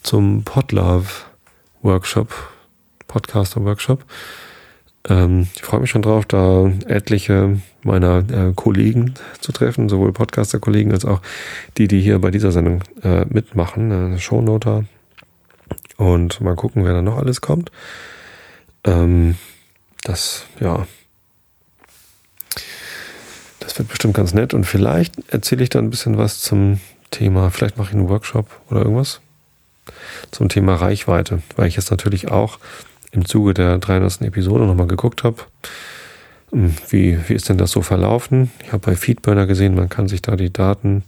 [0.02, 1.08] zum Podlove
[1.82, 2.32] Workshop,
[3.08, 4.04] Podcaster Workshop.
[5.08, 10.92] Ähm, ich freue mich schon drauf, da etliche meiner äh, Kollegen zu treffen, sowohl Podcaster-Kollegen
[10.92, 11.20] als auch
[11.76, 14.14] die, die hier bei dieser Sendung äh, mitmachen.
[14.14, 14.84] Äh, Shownoter,
[15.96, 17.70] und mal gucken, wer da noch alles kommt.
[18.84, 19.36] Ähm,
[20.02, 20.86] das, ja.
[23.62, 24.54] Das wird bestimmt ganz nett.
[24.54, 27.50] Und vielleicht erzähle ich da ein bisschen was zum Thema.
[27.50, 29.20] Vielleicht mache ich einen Workshop oder irgendwas.
[30.30, 32.58] zum Thema Reichweite, weil ich jetzt natürlich auch
[33.10, 34.22] im Zuge der 300.
[34.22, 35.38] Episode nochmal geguckt habe,
[36.52, 38.50] hm, wie, wie ist denn das so verlaufen?
[38.62, 41.02] Ich habe bei Feedburner gesehen, man kann sich da die Daten,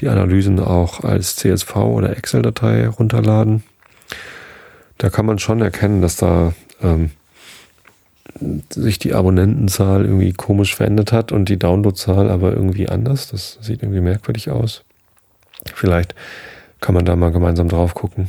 [0.00, 3.62] die Analysen auch als CSV oder Excel-Datei runterladen.
[4.98, 7.10] Da kann man schon erkennen, dass da ähm,
[8.70, 13.28] sich die Abonnentenzahl irgendwie komisch verändert hat und die Downloadzahl aber irgendwie anders.
[13.28, 14.84] Das sieht irgendwie merkwürdig aus.
[15.74, 16.14] Vielleicht
[16.80, 18.28] kann man da mal gemeinsam drauf gucken.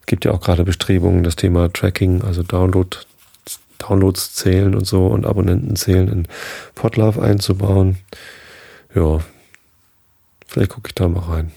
[0.00, 2.96] Es gibt ja auch gerade Bestrebungen, das Thema Tracking, also Download,
[3.78, 6.28] Downloads zählen und so und Abonnenten zählen in
[6.74, 7.96] Podlove einzubauen.
[8.94, 9.20] Ja,
[10.46, 11.52] vielleicht gucke ich da mal rein.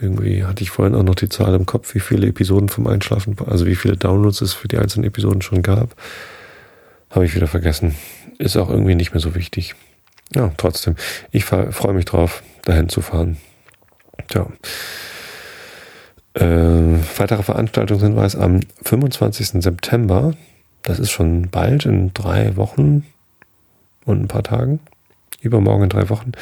[0.00, 3.36] Irgendwie hatte ich vorhin auch noch die Zahl im Kopf, wie viele Episoden vom Einschlafen,
[3.46, 5.94] also wie viele Downloads es für die einzelnen Episoden schon gab.
[7.10, 7.94] Habe ich wieder vergessen.
[8.38, 9.74] Ist auch irgendwie nicht mehr so wichtig.
[10.34, 10.96] Ja, trotzdem.
[11.30, 13.38] Ich freue mich drauf, dahin zu fahren.
[14.28, 14.46] Tja.
[16.34, 19.62] Äh, weitere Veranstaltungshinweis am 25.
[19.62, 20.34] September.
[20.82, 23.06] Das ist schon bald, in drei Wochen
[24.04, 24.80] und ein paar Tagen.
[25.40, 26.32] Übermorgen in drei Wochen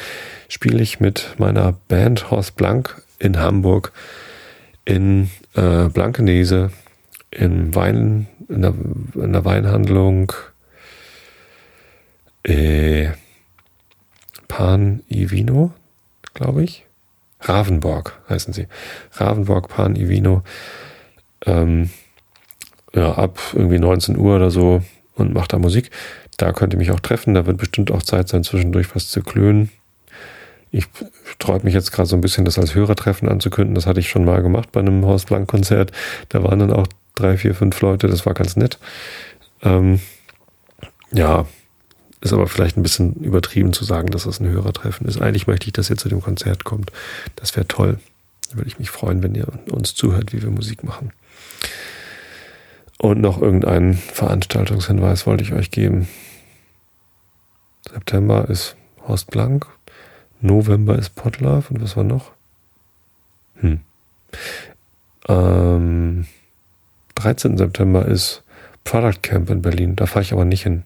[0.49, 3.91] spiele ich mit meiner Band Horst Blank in Hamburg,
[4.85, 6.71] in äh, Blankenese,
[7.31, 8.73] in Wein, in der,
[9.15, 10.33] in der Weinhandlung
[12.43, 13.09] äh,
[14.47, 15.73] Pan Ivino,
[16.33, 16.85] glaube ich.
[17.41, 18.67] Ravenborg heißen sie.
[19.13, 20.43] Ravenborg Pan Ivino.
[21.45, 21.89] Ähm,
[22.93, 24.81] ja, ab irgendwie 19 Uhr oder so
[25.15, 25.91] und macht da Musik.
[26.37, 27.33] Da könnt ihr mich auch treffen.
[27.33, 29.69] Da wird bestimmt auch Zeit sein, zwischendurch was zu klönen.
[30.77, 30.87] Ich
[31.25, 33.75] sträube mich jetzt gerade so ein bisschen, das als Hörertreffen anzukündigen.
[33.75, 35.91] Das hatte ich schon mal gemacht bei einem Horst Blank-Konzert.
[36.29, 38.07] Da waren dann auch drei, vier, fünf Leute.
[38.07, 38.77] Das war ganz nett.
[39.63, 39.99] Ähm,
[41.11, 41.45] ja,
[42.21, 45.21] ist aber vielleicht ein bisschen übertrieben zu sagen, dass das ein Hörertreffen ist.
[45.21, 46.91] Eigentlich möchte ich, dass ihr zu dem Konzert kommt.
[47.35, 47.99] Das wäre toll.
[48.49, 51.11] Da würde ich mich freuen, wenn ihr uns zuhört, wie wir Musik machen.
[52.97, 56.07] Und noch irgendeinen Veranstaltungshinweis wollte ich euch geben.
[57.91, 58.75] September ist
[59.07, 59.67] Horst Blank,
[60.41, 62.31] November ist Potlove und was war noch?
[63.59, 63.79] Hm.
[65.27, 66.25] Ähm,
[67.15, 67.57] 13.
[67.57, 68.43] September ist
[68.83, 69.95] Product Camp in Berlin.
[69.95, 70.83] Da fahre ich aber nicht hin,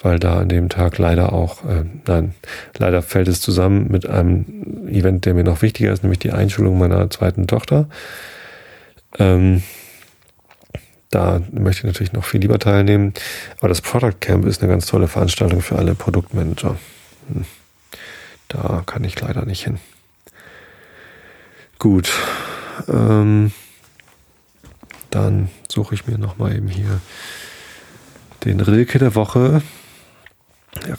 [0.00, 2.34] weil da an dem Tag leider auch, äh, nein,
[2.76, 6.78] leider fällt es zusammen mit einem Event, der mir noch wichtiger ist, nämlich die Einschulung
[6.78, 7.88] meiner zweiten Tochter.
[9.18, 9.62] Ähm,
[11.10, 13.14] da möchte ich natürlich noch viel lieber teilnehmen.
[13.58, 16.76] Aber das Product Camp ist eine ganz tolle Veranstaltung für alle Produktmanager.
[17.32, 17.44] Hm.
[18.48, 19.78] Da kann ich leider nicht hin.
[21.78, 22.12] Gut.
[22.88, 23.52] Ähm,
[25.10, 27.00] dann suche ich mir nochmal eben hier
[28.44, 29.62] den Rilke der Woche.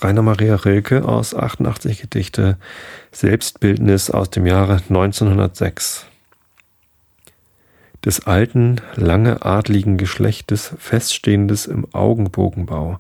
[0.02, 2.58] Rainer Maria Rilke aus 88 Gedichte,
[3.12, 6.06] Selbstbildnis aus dem Jahre 1906
[8.06, 13.00] des alten, lange adligen Geschlechtes, feststehendes im Augenbogenbau.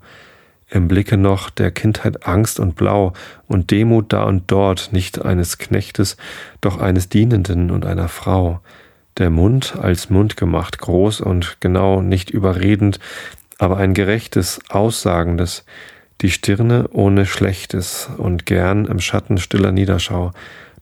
[0.76, 3.14] Im Blicke noch der Kindheit Angst und Blau
[3.48, 6.18] und Demut da und dort, nicht eines Knechtes,
[6.60, 8.60] doch eines Dienenden und einer Frau.
[9.18, 13.00] Der Mund als Mund gemacht, groß und genau, nicht überredend,
[13.58, 15.64] aber ein gerechtes, aussagendes,
[16.20, 20.34] die Stirne ohne Schlechtes und gern im Schatten stiller Niederschau,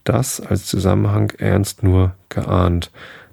[0.05, 2.89] das als Zusammenhang ernst nur geahnt.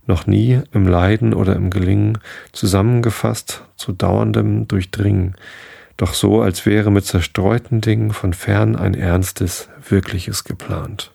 [0.06, 2.18] Noch nie im Leiden oder im Gelingen
[2.52, 5.36] zusammengefasst zu dauerndem Durchdringen,
[6.00, 11.12] doch so, als wäre mit zerstreuten Dingen von fern ein ernstes, wirkliches geplant.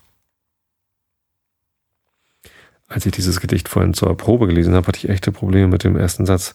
[2.87, 5.97] Als ich dieses Gedicht vorhin zur Probe gelesen habe, hatte ich echte Probleme mit dem
[5.97, 6.53] ersten Satz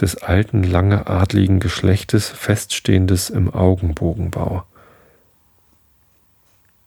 [0.00, 4.64] des alten, lange adligen Geschlechtes, feststehendes im Augenbogenbau.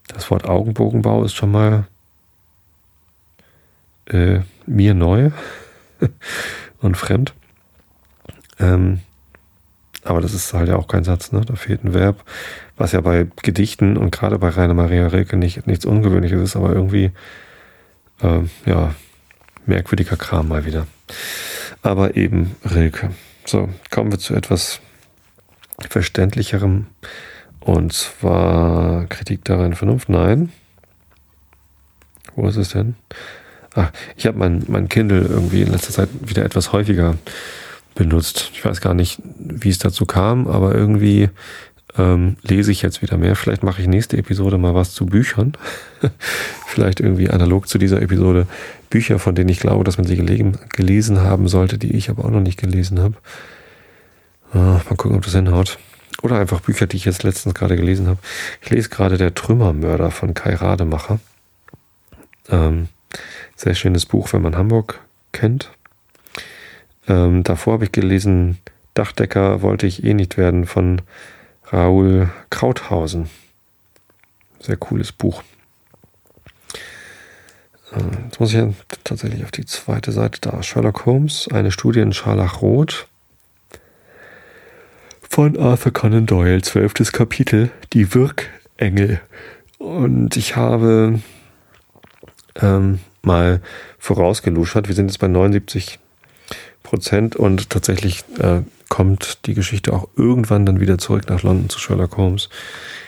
[0.08, 1.86] Das Wort Augenbogenbau ist schon mal
[4.06, 5.30] äh, mir neu
[6.80, 7.32] und fremd.
[8.58, 9.02] Ähm,
[10.04, 11.42] aber das ist halt ja auch kein Satz, ne?
[11.44, 12.24] Da fehlt ein Verb,
[12.76, 16.72] was ja bei Gedichten und gerade bei Rainer Maria Rilke nicht, nichts Ungewöhnliches ist, aber
[16.72, 17.10] irgendwie,
[18.22, 18.94] äh, ja,
[19.66, 20.86] merkwürdiger Kram mal wieder.
[21.82, 23.10] Aber eben Rilke.
[23.44, 24.80] So, kommen wir zu etwas
[25.88, 26.86] verständlicherem.
[27.60, 30.08] Und zwar Kritik daran Vernunft.
[30.08, 30.50] Nein.
[32.34, 32.96] Wo ist es denn?
[33.74, 37.16] Ach, ich habe mein, mein Kindle irgendwie in letzter Zeit wieder etwas häufiger
[37.94, 38.50] benutzt.
[38.52, 41.28] Ich weiß gar nicht, wie es dazu kam, aber irgendwie
[41.98, 43.36] ähm, lese ich jetzt wieder mehr.
[43.36, 45.52] Vielleicht mache ich nächste Episode mal was zu Büchern.
[46.66, 48.46] Vielleicht irgendwie analog zu dieser Episode
[48.90, 52.24] Bücher, von denen ich glaube, dass man sie gelegen, gelesen haben sollte, die ich aber
[52.24, 53.14] auch noch nicht gelesen habe.
[54.52, 55.78] Ah, mal gucken, ob das hinhaut.
[56.22, 58.18] Oder einfach Bücher, die ich jetzt letztens gerade gelesen habe.
[58.60, 61.18] Ich lese gerade Der Trümmermörder von Kai Rademacher.
[62.48, 62.88] Ähm,
[63.56, 65.00] Sehr schönes Buch, wenn man Hamburg
[65.32, 65.70] kennt.
[67.10, 68.58] Ähm, davor habe ich gelesen,
[68.94, 71.02] Dachdecker wollte ich eh nicht werden von
[71.66, 73.28] Raoul Krauthausen.
[74.60, 75.42] Sehr cooles Buch.
[77.92, 80.62] Ähm, jetzt muss ich ja tatsächlich auf die zweite Seite da.
[80.62, 83.08] Sherlock Holmes, eine Studie in Scharlachrot
[85.28, 89.20] von Arthur Conan Doyle, zwölftes Kapitel, die Wirkengel.
[89.78, 91.18] Und ich habe
[92.60, 93.60] ähm, mal
[93.98, 95.98] vorausgeluschert, wir sind jetzt bei 79
[96.90, 101.78] Prozent und tatsächlich äh, kommt die Geschichte auch irgendwann dann wieder zurück nach London zu
[101.78, 102.48] Sherlock Holmes.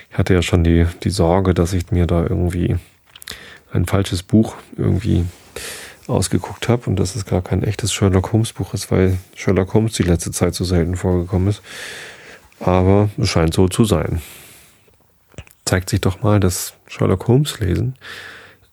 [0.08, 2.76] Ich hatte ja schon die, die Sorge, dass ich mir da irgendwie
[3.72, 5.24] ein falsches Buch irgendwie
[6.06, 9.94] ausgeguckt habe und dass es gar kein echtes Sherlock Holmes Buch ist, weil Sherlock Holmes
[9.94, 11.60] die letzte Zeit so selten vorgekommen ist.
[12.60, 14.22] Aber es scheint so zu sein.
[15.64, 17.96] Zeigt sich doch mal, dass Sherlock Holmes lesen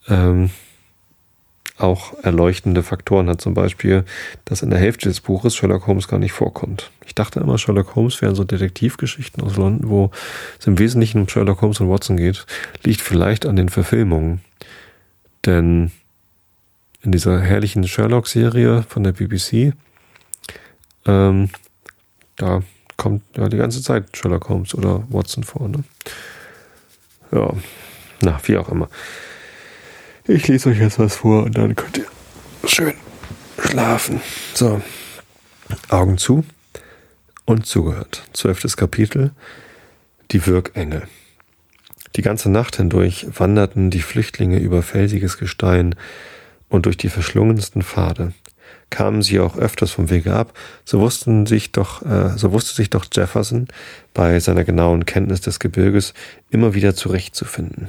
[0.08, 0.52] ähm,
[1.80, 3.42] auch erleuchtende Faktoren hat.
[3.42, 4.04] Zum Beispiel,
[4.46, 6.92] dass in der Hälfte des Buches Sherlock Holmes gar nicht vorkommt.
[7.06, 10.12] Ich dachte immer, Sherlock Holmes wären so Detektivgeschichten aus London, wo
[10.60, 12.46] es im Wesentlichen um Sherlock Holmes und Watson geht.
[12.84, 14.42] Liegt vielleicht an den Verfilmungen.
[15.46, 15.92] Denn
[17.02, 19.74] in dieser herrlichen Sherlock-Serie von der BBC,
[21.06, 21.50] ähm,
[22.36, 22.62] da
[22.98, 25.70] kommt ja die ganze Zeit Sherlock Holmes oder Watson vor.
[25.70, 25.84] Ne?
[27.32, 27.54] Ja,
[28.22, 28.90] na, wie auch immer.
[30.32, 32.06] Ich lese euch jetzt was vor und dann könnt ihr
[32.64, 32.94] schön
[33.58, 34.22] schlafen.
[34.54, 34.80] So,
[35.90, 36.46] Augen zu
[37.46, 38.26] und zugehört.
[38.34, 39.32] Zwölftes Kapitel,
[40.30, 41.08] die Wirkengel.
[42.16, 45.96] Die ganze Nacht hindurch wanderten die Flüchtlinge über felsiges Gestein
[46.70, 48.34] und durch die verschlungensten Pfade.
[48.92, 50.56] Kamen sie auch öfters vom Wege ab,
[50.86, 53.68] so wussten sich doch, äh, so wusste sich doch Jefferson
[54.14, 56.14] bei seiner genauen Kenntnis des Gebirges
[56.52, 57.88] immer wieder zurechtzufinden.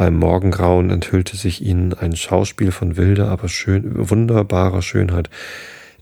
[0.00, 5.28] Beim Morgengrauen enthüllte sich ihnen ein Schauspiel von wilder, aber schön, wunderbarer Schönheit.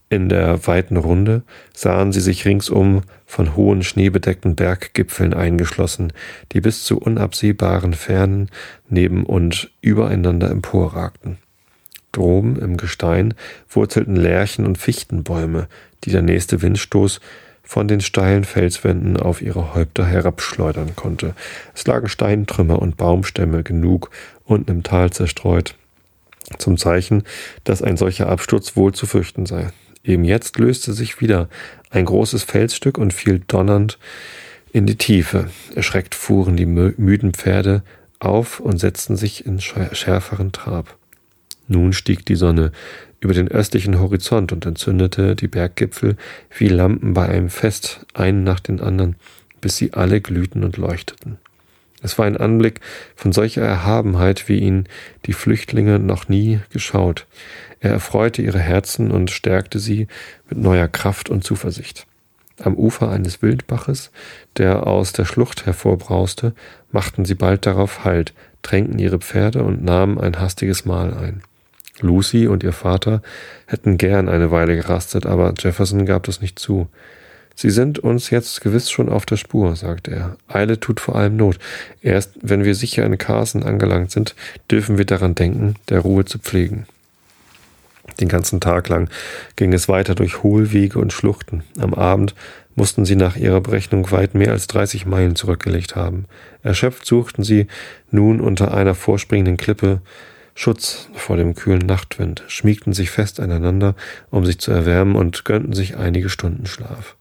[0.08, 1.42] In der weiten Runde
[1.74, 6.12] sahen sie sich ringsum von hohen schneebedeckten Berggipfeln eingeschlossen,
[6.52, 8.50] die bis zu unabsehbaren Fernen
[8.88, 11.38] neben und übereinander emporragten.
[12.12, 13.34] Droben im Gestein
[13.68, 15.66] wurzelten Lärchen und Fichtenbäume,
[16.04, 17.18] die der nächste Windstoß
[17.68, 21.34] von den steilen Felswänden auf ihre Häupter herabschleudern konnte.
[21.74, 24.10] Es lagen Steintrümmer und Baumstämme genug
[24.46, 25.74] unten im Tal zerstreut,
[26.56, 27.24] zum Zeichen,
[27.64, 29.68] dass ein solcher Absturz wohl zu fürchten sei.
[30.02, 31.50] Eben jetzt löste sich wieder
[31.90, 33.98] ein großes Felsstück und fiel donnernd
[34.72, 35.50] in die Tiefe.
[35.74, 37.82] Erschreckt fuhren die müden Pferde
[38.18, 40.96] auf und setzten sich in schärferen Trab.
[41.66, 42.72] Nun stieg die Sonne
[43.20, 46.16] über den östlichen Horizont und entzündete die Berggipfel
[46.56, 49.16] wie Lampen bei einem Fest, einen nach den anderen,
[49.60, 51.38] bis sie alle glühten und leuchteten.
[52.00, 52.80] Es war ein Anblick
[53.16, 54.84] von solcher Erhabenheit, wie ihn
[55.26, 57.26] die Flüchtlinge noch nie geschaut.
[57.80, 60.06] Er erfreute ihre Herzen und stärkte sie
[60.48, 62.06] mit neuer Kraft und Zuversicht.
[62.60, 64.10] Am Ufer eines Wildbaches,
[64.56, 66.54] der aus der Schlucht hervorbrauste,
[66.90, 71.42] machten sie bald darauf Halt, tränkten ihre Pferde und nahmen ein hastiges Mahl ein.
[72.02, 73.22] Lucy und ihr Vater
[73.66, 76.88] hätten gern eine Weile gerastet, aber Jefferson gab das nicht zu.
[77.54, 80.36] Sie sind uns jetzt gewiss schon auf der Spur, sagte er.
[80.46, 81.58] Eile tut vor allem Not.
[82.02, 84.36] Erst wenn wir sicher in Carson angelangt sind,
[84.70, 86.86] dürfen wir daran denken, der Ruhe zu pflegen.
[88.20, 89.10] Den ganzen Tag lang
[89.56, 91.64] ging es weiter durch Hohlwege und Schluchten.
[91.78, 92.34] Am Abend
[92.74, 96.26] mussten sie nach ihrer Berechnung weit mehr als 30 Meilen zurückgelegt haben.
[96.62, 97.66] Erschöpft suchten sie
[98.10, 100.00] nun unter einer vorspringenden Klippe
[100.60, 103.94] Schutz vor dem kühlen Nachtwind, schmiegten sich fest aneinander,
[104.30, 107.14] um sich zu erwärmen und gönnten sich einige Stunden Schlaf.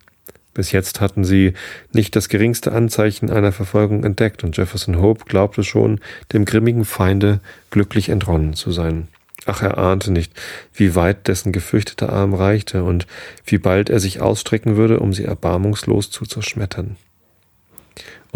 [0.56, 1.54] Bis jetzt hatten sie
[1.94, 6.00] nicht das geringste Anzeichen einer Verfolgung entdeckt und Jefferson Hope glaubte schon,
[6.34, 9.08] dem grimmigen Feinde glücklich entronnen zu sein.
[9.46, 10.34] Ach, er ahnte nicht,
[10.74, 13.06] wie weit dessen gefürchteter Arm reichte und
[13.46, 16.98] wie bald er sich ausstrecken würde, um sie erbarmungslos zu zerschmettern.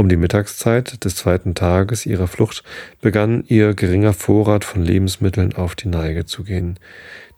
[0.01, 2.63] Um die Mittagszeit des zweiten Tages ihrer Flucht
[3.01, 6.79] begann ihr geringer Vorrat von Lebensmitteln auf die Neige zu gehen.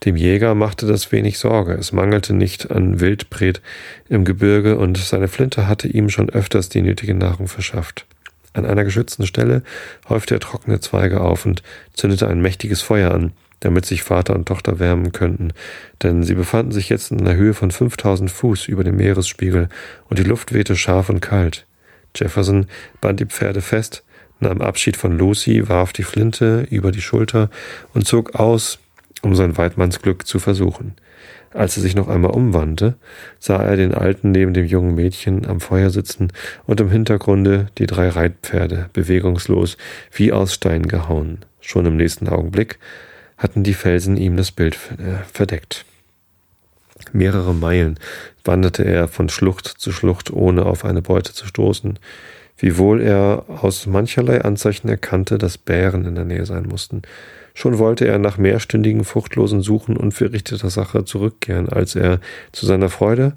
[0.05, 1.74] Dem Jäger machte das wenig Sorge.
[1.74, 3.61] Es mangelte nicht an Wildbret
[4.07, 8.05] im Gebirge und seine Flinte hatte ihm schon öfters die nötige Nahrung verschafft.
[8.53, 9.61] An einer geschützten Stelle
[10.07, 14.47] häufte er trockene Zweige auf und zündete ein mächtiges Feuer an, damit sich Vater und
[14.47, 15.51] Tochter wärmen könnten,
[16.01, 19.68] denn sie befanden sich jetzt in einer Höhe von 5000 Fuß über dem Meeresspiegel
[20.09, 21.66] und die Luft wehte scharf und kalt.
[22.16, 22.68] Jefferson
[23.01, 24.03] band die Pferde fest,
[24.39, 27.49] nahm Abschied von Lucy, warf die Flinte über die Schulter
[27.93, 28.80] und zog aus,
[29.22, 30.95] um sein Weidmannsglück zu versuchen.
[31.53, 32.95] Als er sich noch einmal umwandte,
[33.39, 36.30] sah er den Alten neben dem jungen Mädchen am Feuer sitzen
[36.66, 39.78] und im Hintergrunde die drei Reitpferde, bewegungslos
[40.11, 41.39] wie aus Stein gehauen.
[41.61, 42.80] Schon im nächsten Augenblick
[43.38, 45.86] hatten die Felsen ihm das Bild äh, verdeckt.
[47.14, 47.99] Mehrere Meilen
[48.43, 51.99] wanderte er von Schlucht zu Schlucht, ohne auf eine Beute zu stoßen,
[52.57, 57.03] wiewohl er aus mancherlei Anzeichen erkannte, dass Bären in der Nähe sein mussten.
[57.53, 62.20] Schon wollte er nach mehrstündigen fruchtlosen Suchen unverrichteter Sache zurückkehren, als er
[62.51, 63.34] zu seiner Freude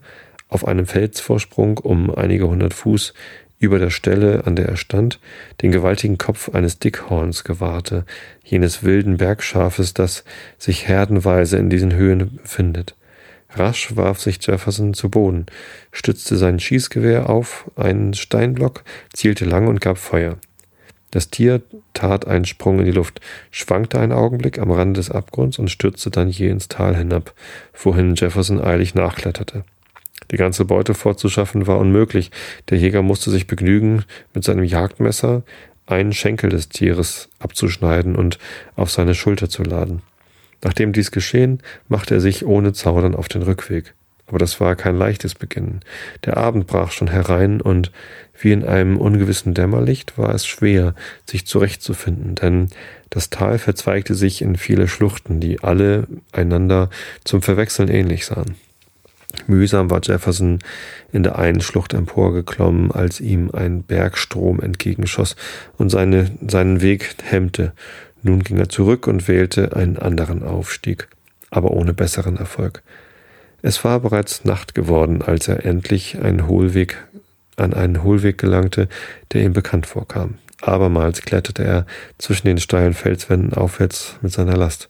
[0.48, 3.12] auf einem Felsvorsprung um einige hundert Fuß
[3.58, 5.18] über der Stelle, an der er stand,
[5.62, 8.04] den gewaltigen Kopf eines Dickhorns gewahrte,
[8.42, 10.24] jenes wilden Bergschafes, das
[10.58, 12.94] sich herdenweise in diesen Höhen befindet.
[13.56, 15.46] Rasch warf sich Jefferson zu Boden,
[15.92, 20.36] stützte sein Schießgewehr auf einen Steinblock, zielte lang und gab Feuer.
[21.10, 21.62] Das Tier
[21.94, 26.10] tat einen Sprung in die Luft, schwankte einen Augenblick am Rande des Abgrunds und stürzte
[26.10, 27.32] dann je ins Tal hinab,
[27.72, 29.64] wohin Jefferson eilig nachkletterte.
[30.30, 32.30] Die ganze Beute fortzuschaffen war unmöglich.
[32.68, 34.04] Der Jäger musste sich begnügen,
[34.34, 35.42] mit seinem Jagdmesser
[35.86, 38.38] einen Schenkel des Tieres abzuschneiden und
[38.74, 40.02] auf seine Schulter zu laden.
[40.66, 43.94] Nachdem dies geschehen, machte er sich ohne Zaudern auf den Rückweg.
[44.26, 45.78] Aber das war kein leichtes Beginnen.
[46.24, 47.92] Der Abend brach schon herein und
[48.36, 52.66] wie in einem ungewissen Dämmerlicht war es schwer, sich zurechtzufinden, denn
[53.10, 56.90] das Tal verzweigte sich in viele Schluchten, die alle einander
[57.22, 58.56] zum Verwechseln ähnlich sahen.
[59.46, 60.58] Mühsam war Jefferson
[61.12, 65.36] in der einen Schlucht emporgeklommen, als ihm ein Bergstrom entgegenschoss
[65.76, 67.72] und seine, seinen Weg hemmte.
[68.26, 71.06] Nun ging er zurück und wählte einen anderen Aufstieg,
[71.50, 72.82] aber ohne besseren Erfolg.
[73.62, 76.96] Es war bereits Nacht geworden, als er endlich einen Hohlweg,
[77.54, 78.88] an einen Hohlweg gelangte,
[79.32, 80.38] der ihm bekannt vorkam.
[80.60, 81.86] Abermals kletterte er
[82.18, 84.88] zwischen den steilen Felswänden aufwärts mit seiner Last.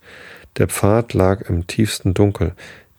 [0.57, 2.53] Der Pfad lag im tiefsten Dunkel,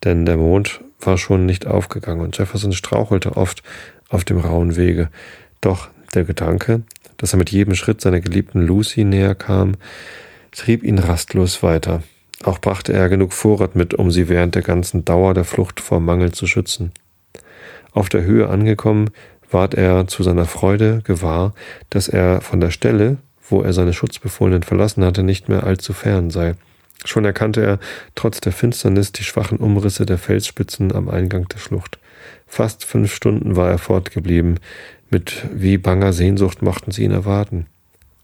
[0.04, 3.64] denn der Mond war schon nicht aufgegangen und Jefferson strauchelte oft
[4.08, 5.08] auf dem rauen Wege.
[5.60, 6.82] Doch der Gedanke,
[7.16, 9.74] dass er mit jedem Schritt seiner geliebten Lucy näher kam,
[10.52, 12.02] trieb ihn rastlos weiter.
[12.44, 16.00] Auch brachte er genug Vorrat mit, um sie während der ganzen Dauer der Flucht vor
[16.00, 16.92] Mangel zu schützen.
[17.92, 19.10] Auf der Höhe angekommen,
[19.50, 21.54] ward er zu seiner Freude gewahr,
[21.90, 23.16] dass er von der Stelle,
[23.48, 26.54] wo er seine Schutzbefohlenen verlassen hatte, nicht mehr allzu fern sei.
[27.04, 27.78] Schon erkannte er
[28.14, 31.98] trotz der Finsternis die schwachen Umrisse der Felsspitzen am Eingang der Schlucht.
[32.46, 34.58] Fast fünf Stunden war er fortgeblieben.
[35.10, 37.66] Mit wie banger Sehnsucht mochten sie ihn erwarten.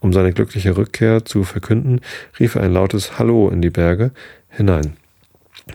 [0.05, 1.99] Um seine glückliche Rückkehr zu verkünden,
[2.39, 4.11] rief er ein lautes Hallo in die Berge
[4.49, 4.97] hinein.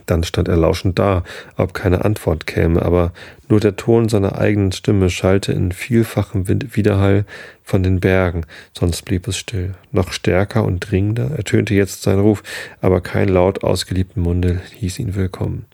[0.05, 1.25] Dann stand er lauschend da,
[1.57, 3.11] ob keine Antwort käme, aber
[3.49, 7.25] nur der Ton seiner eigenen Stimme schallte in vielfachem Widerhall
[7.61, 9.73] von den Bergen, sonst blieb es still.
[9.91, 12.41] Noch stärker und dringender ertönte jetzt sein Ruf,
[12.79, 15.65] aber kein Laut aus geliebtem Munde hieß ihn willkommen.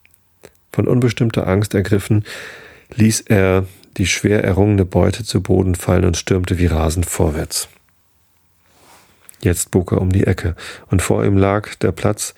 [0.72, 2.26] Von unbestimmter Angst ergriffen,
[2.96, 7.70] ließ er die schwer errungene Beute zu Boden fallen und stürmte wie rasend vorwärts.
[9.40, 10.56] Jetzt bog er um die Ecke,
[10.90, 12.34] und vor ihm lag der Platz,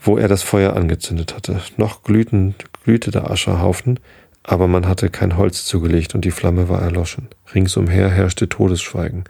[0.00, 1.60] wo er das Feuer angezündet hatte.
[1.76, 2.54] Noch glühten,
[2.84, 4.00] glühte der Ascherhaufen,
[4.42, 7.28] aber man hatte kein Holz zugelegt und die Flamme war erloschen.
[7.54, 9.24] Ringsumher herrschte Todesschweigen.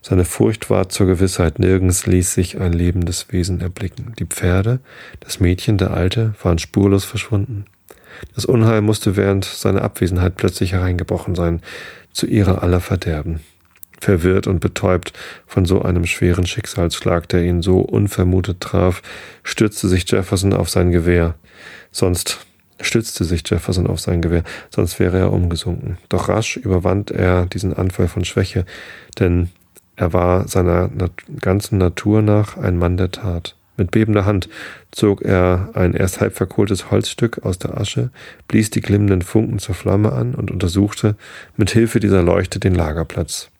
[0.00, 4.12] Seine Furcht war zur Gewissheit, nirgends ließ sich ein lebendes Wesen erblicken.
[4.18, 4.80] Die Pferde,
[5.20, 7.64] das Mädchen, der Alte waren spurlos verschwunden.
[8.34, 11.62] Das Unheil musste während seiner Abwesenheit plötzlich hereingebrochen sein,
[12.12, 13.40] zu ihrer aller Verderben
[14.00, 15.12] verwirrt und betäubt
[15.46, 19.02] von so einem schweren Schicksalsschlag, der ihn so unvermutet traf,
[19.42, 21.34] stürzte sich Jefferson auf sein Gewehr.
[21.90, 22.46] Sonst
[22.80, 25.98] stützte sich Jefferson auf sein Gewehr, sonst wäre er umgesunken.
[26.08, 28.64] Doch rasch überwand er diesen Anfall von Schwäche,
[29.18, 29.50] denn
[29.96, 33.56] er war seiner nat ganzen Natur nach ein Mann der Tat.
[33.76, 34.48] Mit bebender Hand
[34.92, 38.10] zog er ein erst halb verkohltes Holzstück aus der Asche,
[38.46, 41.16] blies die glimmenden Funken zur Flamme an und untersuchte
[41.56, 43.50] mit Hilfe dieser Leuchte den Lagerplatz.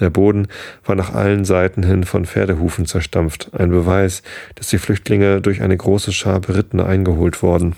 [0.00, 0.48] Der Boden
[0.84, 4.22] war nach allen Seiten hin von Pferdehufen zerstampft, ein Beweis,
[4.56, 7.76] dass die Flüchtlinge durch eine große Schar Berittene eingeholt worden,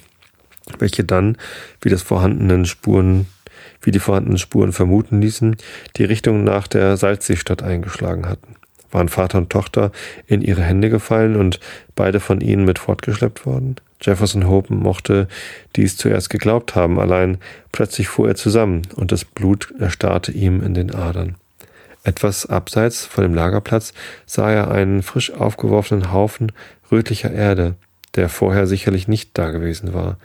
[0.78, 1.36] welche dann,
[1.82, 3.26] wie das vorhandenen Spuren,
[3.82, 5.56] wie die vorhandenen Spuren vermuten ließen,
[5.96, 8.56] die Richtung nach der Salzseestadt eingeschlagen hatten.
[8.90, 9.92] Waren Vater und Tochter
[10.26, 11.60] in ihre Hände gefallen und
[11.94, 13.76] beide von ihnen mit fortgeschleppt worden?
[14.00, 15.28] Jefferson Hope mochte
[15.74, 17.38] dies zuerst geglaubt haben, allein
[17.72, 21.36] plötzlich fuhr er zusammen und das Blut erstarrte ihm in den Adern.
[22.06, 23.92] Etwas abseits von dem Lagerplatz
[24.26, 26.52] sah er einen frisch aufgeworfenen Haufen
[26.92, 27.74] rötlicher Erde,
[28.14, 30.16] der vorher sicherlich nicht dagewesen war.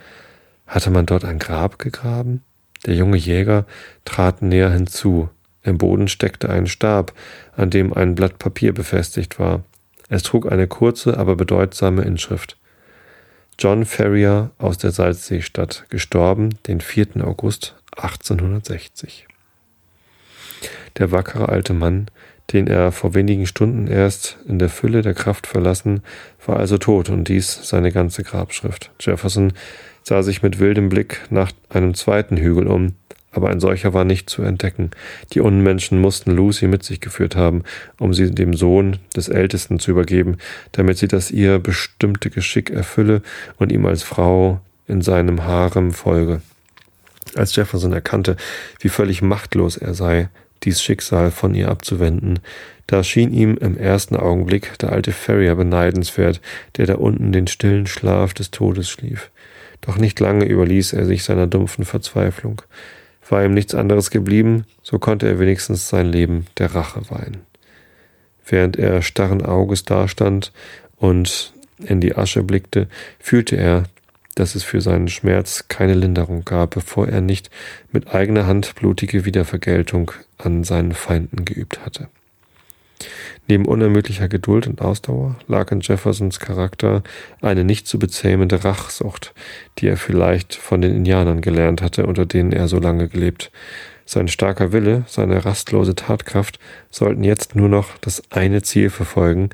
[0.64, 2.44] Hatte man dort ein Grab gegraben?
[2.86, 3.66] Der junge Jäger
[4.04, 5.28] trat näher hinzu.
[5.64, 7.14] Im Boden steckte ein Stab,
[7.56, 9.64] an dem ein Blatt Papier befestigt war.
[10.08, 12.56] Es trug eine kurze, aber bedeutsame Inschrift.
[13.58, 17.26] John Ferrier aus der Salzseestadt, gestorben den 4.
[17.26, 19.26] August 1860.
[20.98, 22.06] Der wackere alte Mann,
[22.52, 26.02] den er vor wenigen Stunden erst in der Fülle der Kraft verlassen,
[26.44, 28.90] war also tot und dies seine ganze Grabschrift.
[29.00, 29.52] Jefferson
[30.02, 32.94] sah sich mit wildem Blick nach einem zweiten Hügel um,
[33.30, 34.90] aber ein solcher war nicht zu entdecken.
[35.32, 37.62] Die Unmenschen mussten Lucy mit sich geführt haben,
[37.98, 40.36] um sie dem Sohn des Ältesten zu übergeben,
[40.72, 43.22] damit sie das ihr bestimmte Geschick erfülle
[43.56, 46.42] und ihm als Frau in seinem Harem folge.
[47.34, 48.36] Als Jefferson erkannte,
[48.80, 50.28] wie völlig machtlos er sei,
[50.64, 52.40] dies Schicksal von ihr abzuwenden,
[52.86, 56.40] da schien ihm im ersten Augenblick der alte Ferrier beneidenswert,
[56.76, 59.30] der da unten den stillen Schlaf des Todes schlief.
[59.80, 62.62] Doch nicht lange überließ er sich seiner dumpfen Verzweiflung.
[63.28, 67.38] War ihm nichts anderes geblieben, so konnte er wenigstens sein Leben der Rache weihen.
[68.44, 70.52] Während er starren Auges dastand
[70.96, 72.88] und in die Asche blickte,
[73.18, 73.84] fühlte er,
[74.34, 77.50] dass es für seinen Schmerz keine Linderung gab, bevor er nicht
[77.92, 82.08] mit eigener Hand blutige Wiedervergeltung an seinen Feinden geübt hatte.
[83.48, 87.02] Neben unermüdlicher Geduld und Ausdauer lag in Jeffersons Charakter
[87.40, 89.34] eine nicht zu bezähmende Rachsucht,
[89.78, 93.50] die er vielleicht von den Indianern gelernt hatte, unter denen er so lange gelebt.
[94.06, 96.58] Sein starker Wille, seine rastlose Tatkraft
[96.90, 99.50] sollten jetzt nur noch das eine Ziel verfolgen,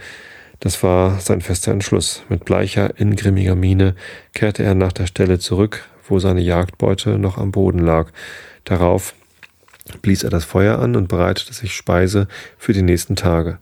[0.60, 2.22] das war sein fester Entschluss.
[2.28, 3.94] Mit bleicher, ingrimmiger Miene
[4.34, 8.10] kehrte er nach der Stelle zurück, wo seine Jagdbeute noch am Boden lag.
[8.64, 9.14] Darauf
[10.02, 12.28] blies er das Feuer an und bereitete sich Speise
[12.58, 13.58] für die nächsten Tage.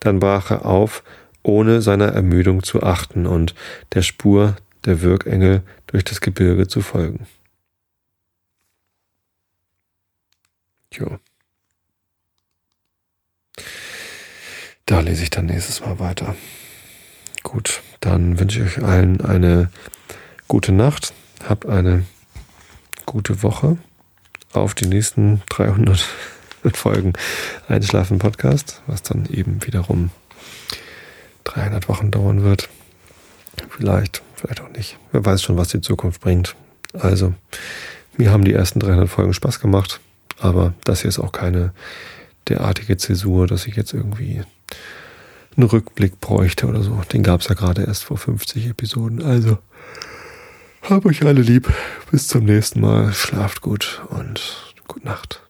[0.00, 1.02] Dann brach er auf,
[1.42, 3.54] ohne seiner Ermüdung zu achten und
[3.94, 7.26] der Spur der Wirkengel durch das Gebirge zu folgen.
[10.92, 11.18] Jo.
[14.88, 16.34] Da lese ich dann nächstes Mal weiter.
[17.42, 19.68] Gut, dann wünsche ich euch allen eine
[20.48, 21.12] gute Nacht.
[21.46, 22.06] Habt eine
[23.04, 23.76] gute Woche.
[24.54, 26.02] Auf die nächsten 300
[26.72, 27.12] Folgen
[27.68, 30.08] Einschlafen Podcast, was dann eben wiederum
[31.44, 32.70] 300 Wochen dauern wird.
[33.68, 34.96] Vielleicht, vielleicht auch nicht.
[35.12, 36.56] Wer weiß schon, was die Zukunft bringt.
[36.94, 37.34] Also,
[38.16, 40.00] mir haben die ersten 300 Folgen Spaß gemacht,
[40.38, 41.74] aber das hier ist auch keine
[42.48, 44.44] derartige Zäsur, dass ich jetzt irgendwie
[45.58, 47.00] einen Rückblick bräuchte oder so.
[47.12, 49.22] Den gab es ja gerade erst vor 50 Episoden.
[49.22, 49.58] Also,
[50.82, 51.72] hab euch alle lieb.
[52.10, 53.12] Bis zum nächsten Mal.
[53.12, 55.47] Schlaft gut und gute Nacht.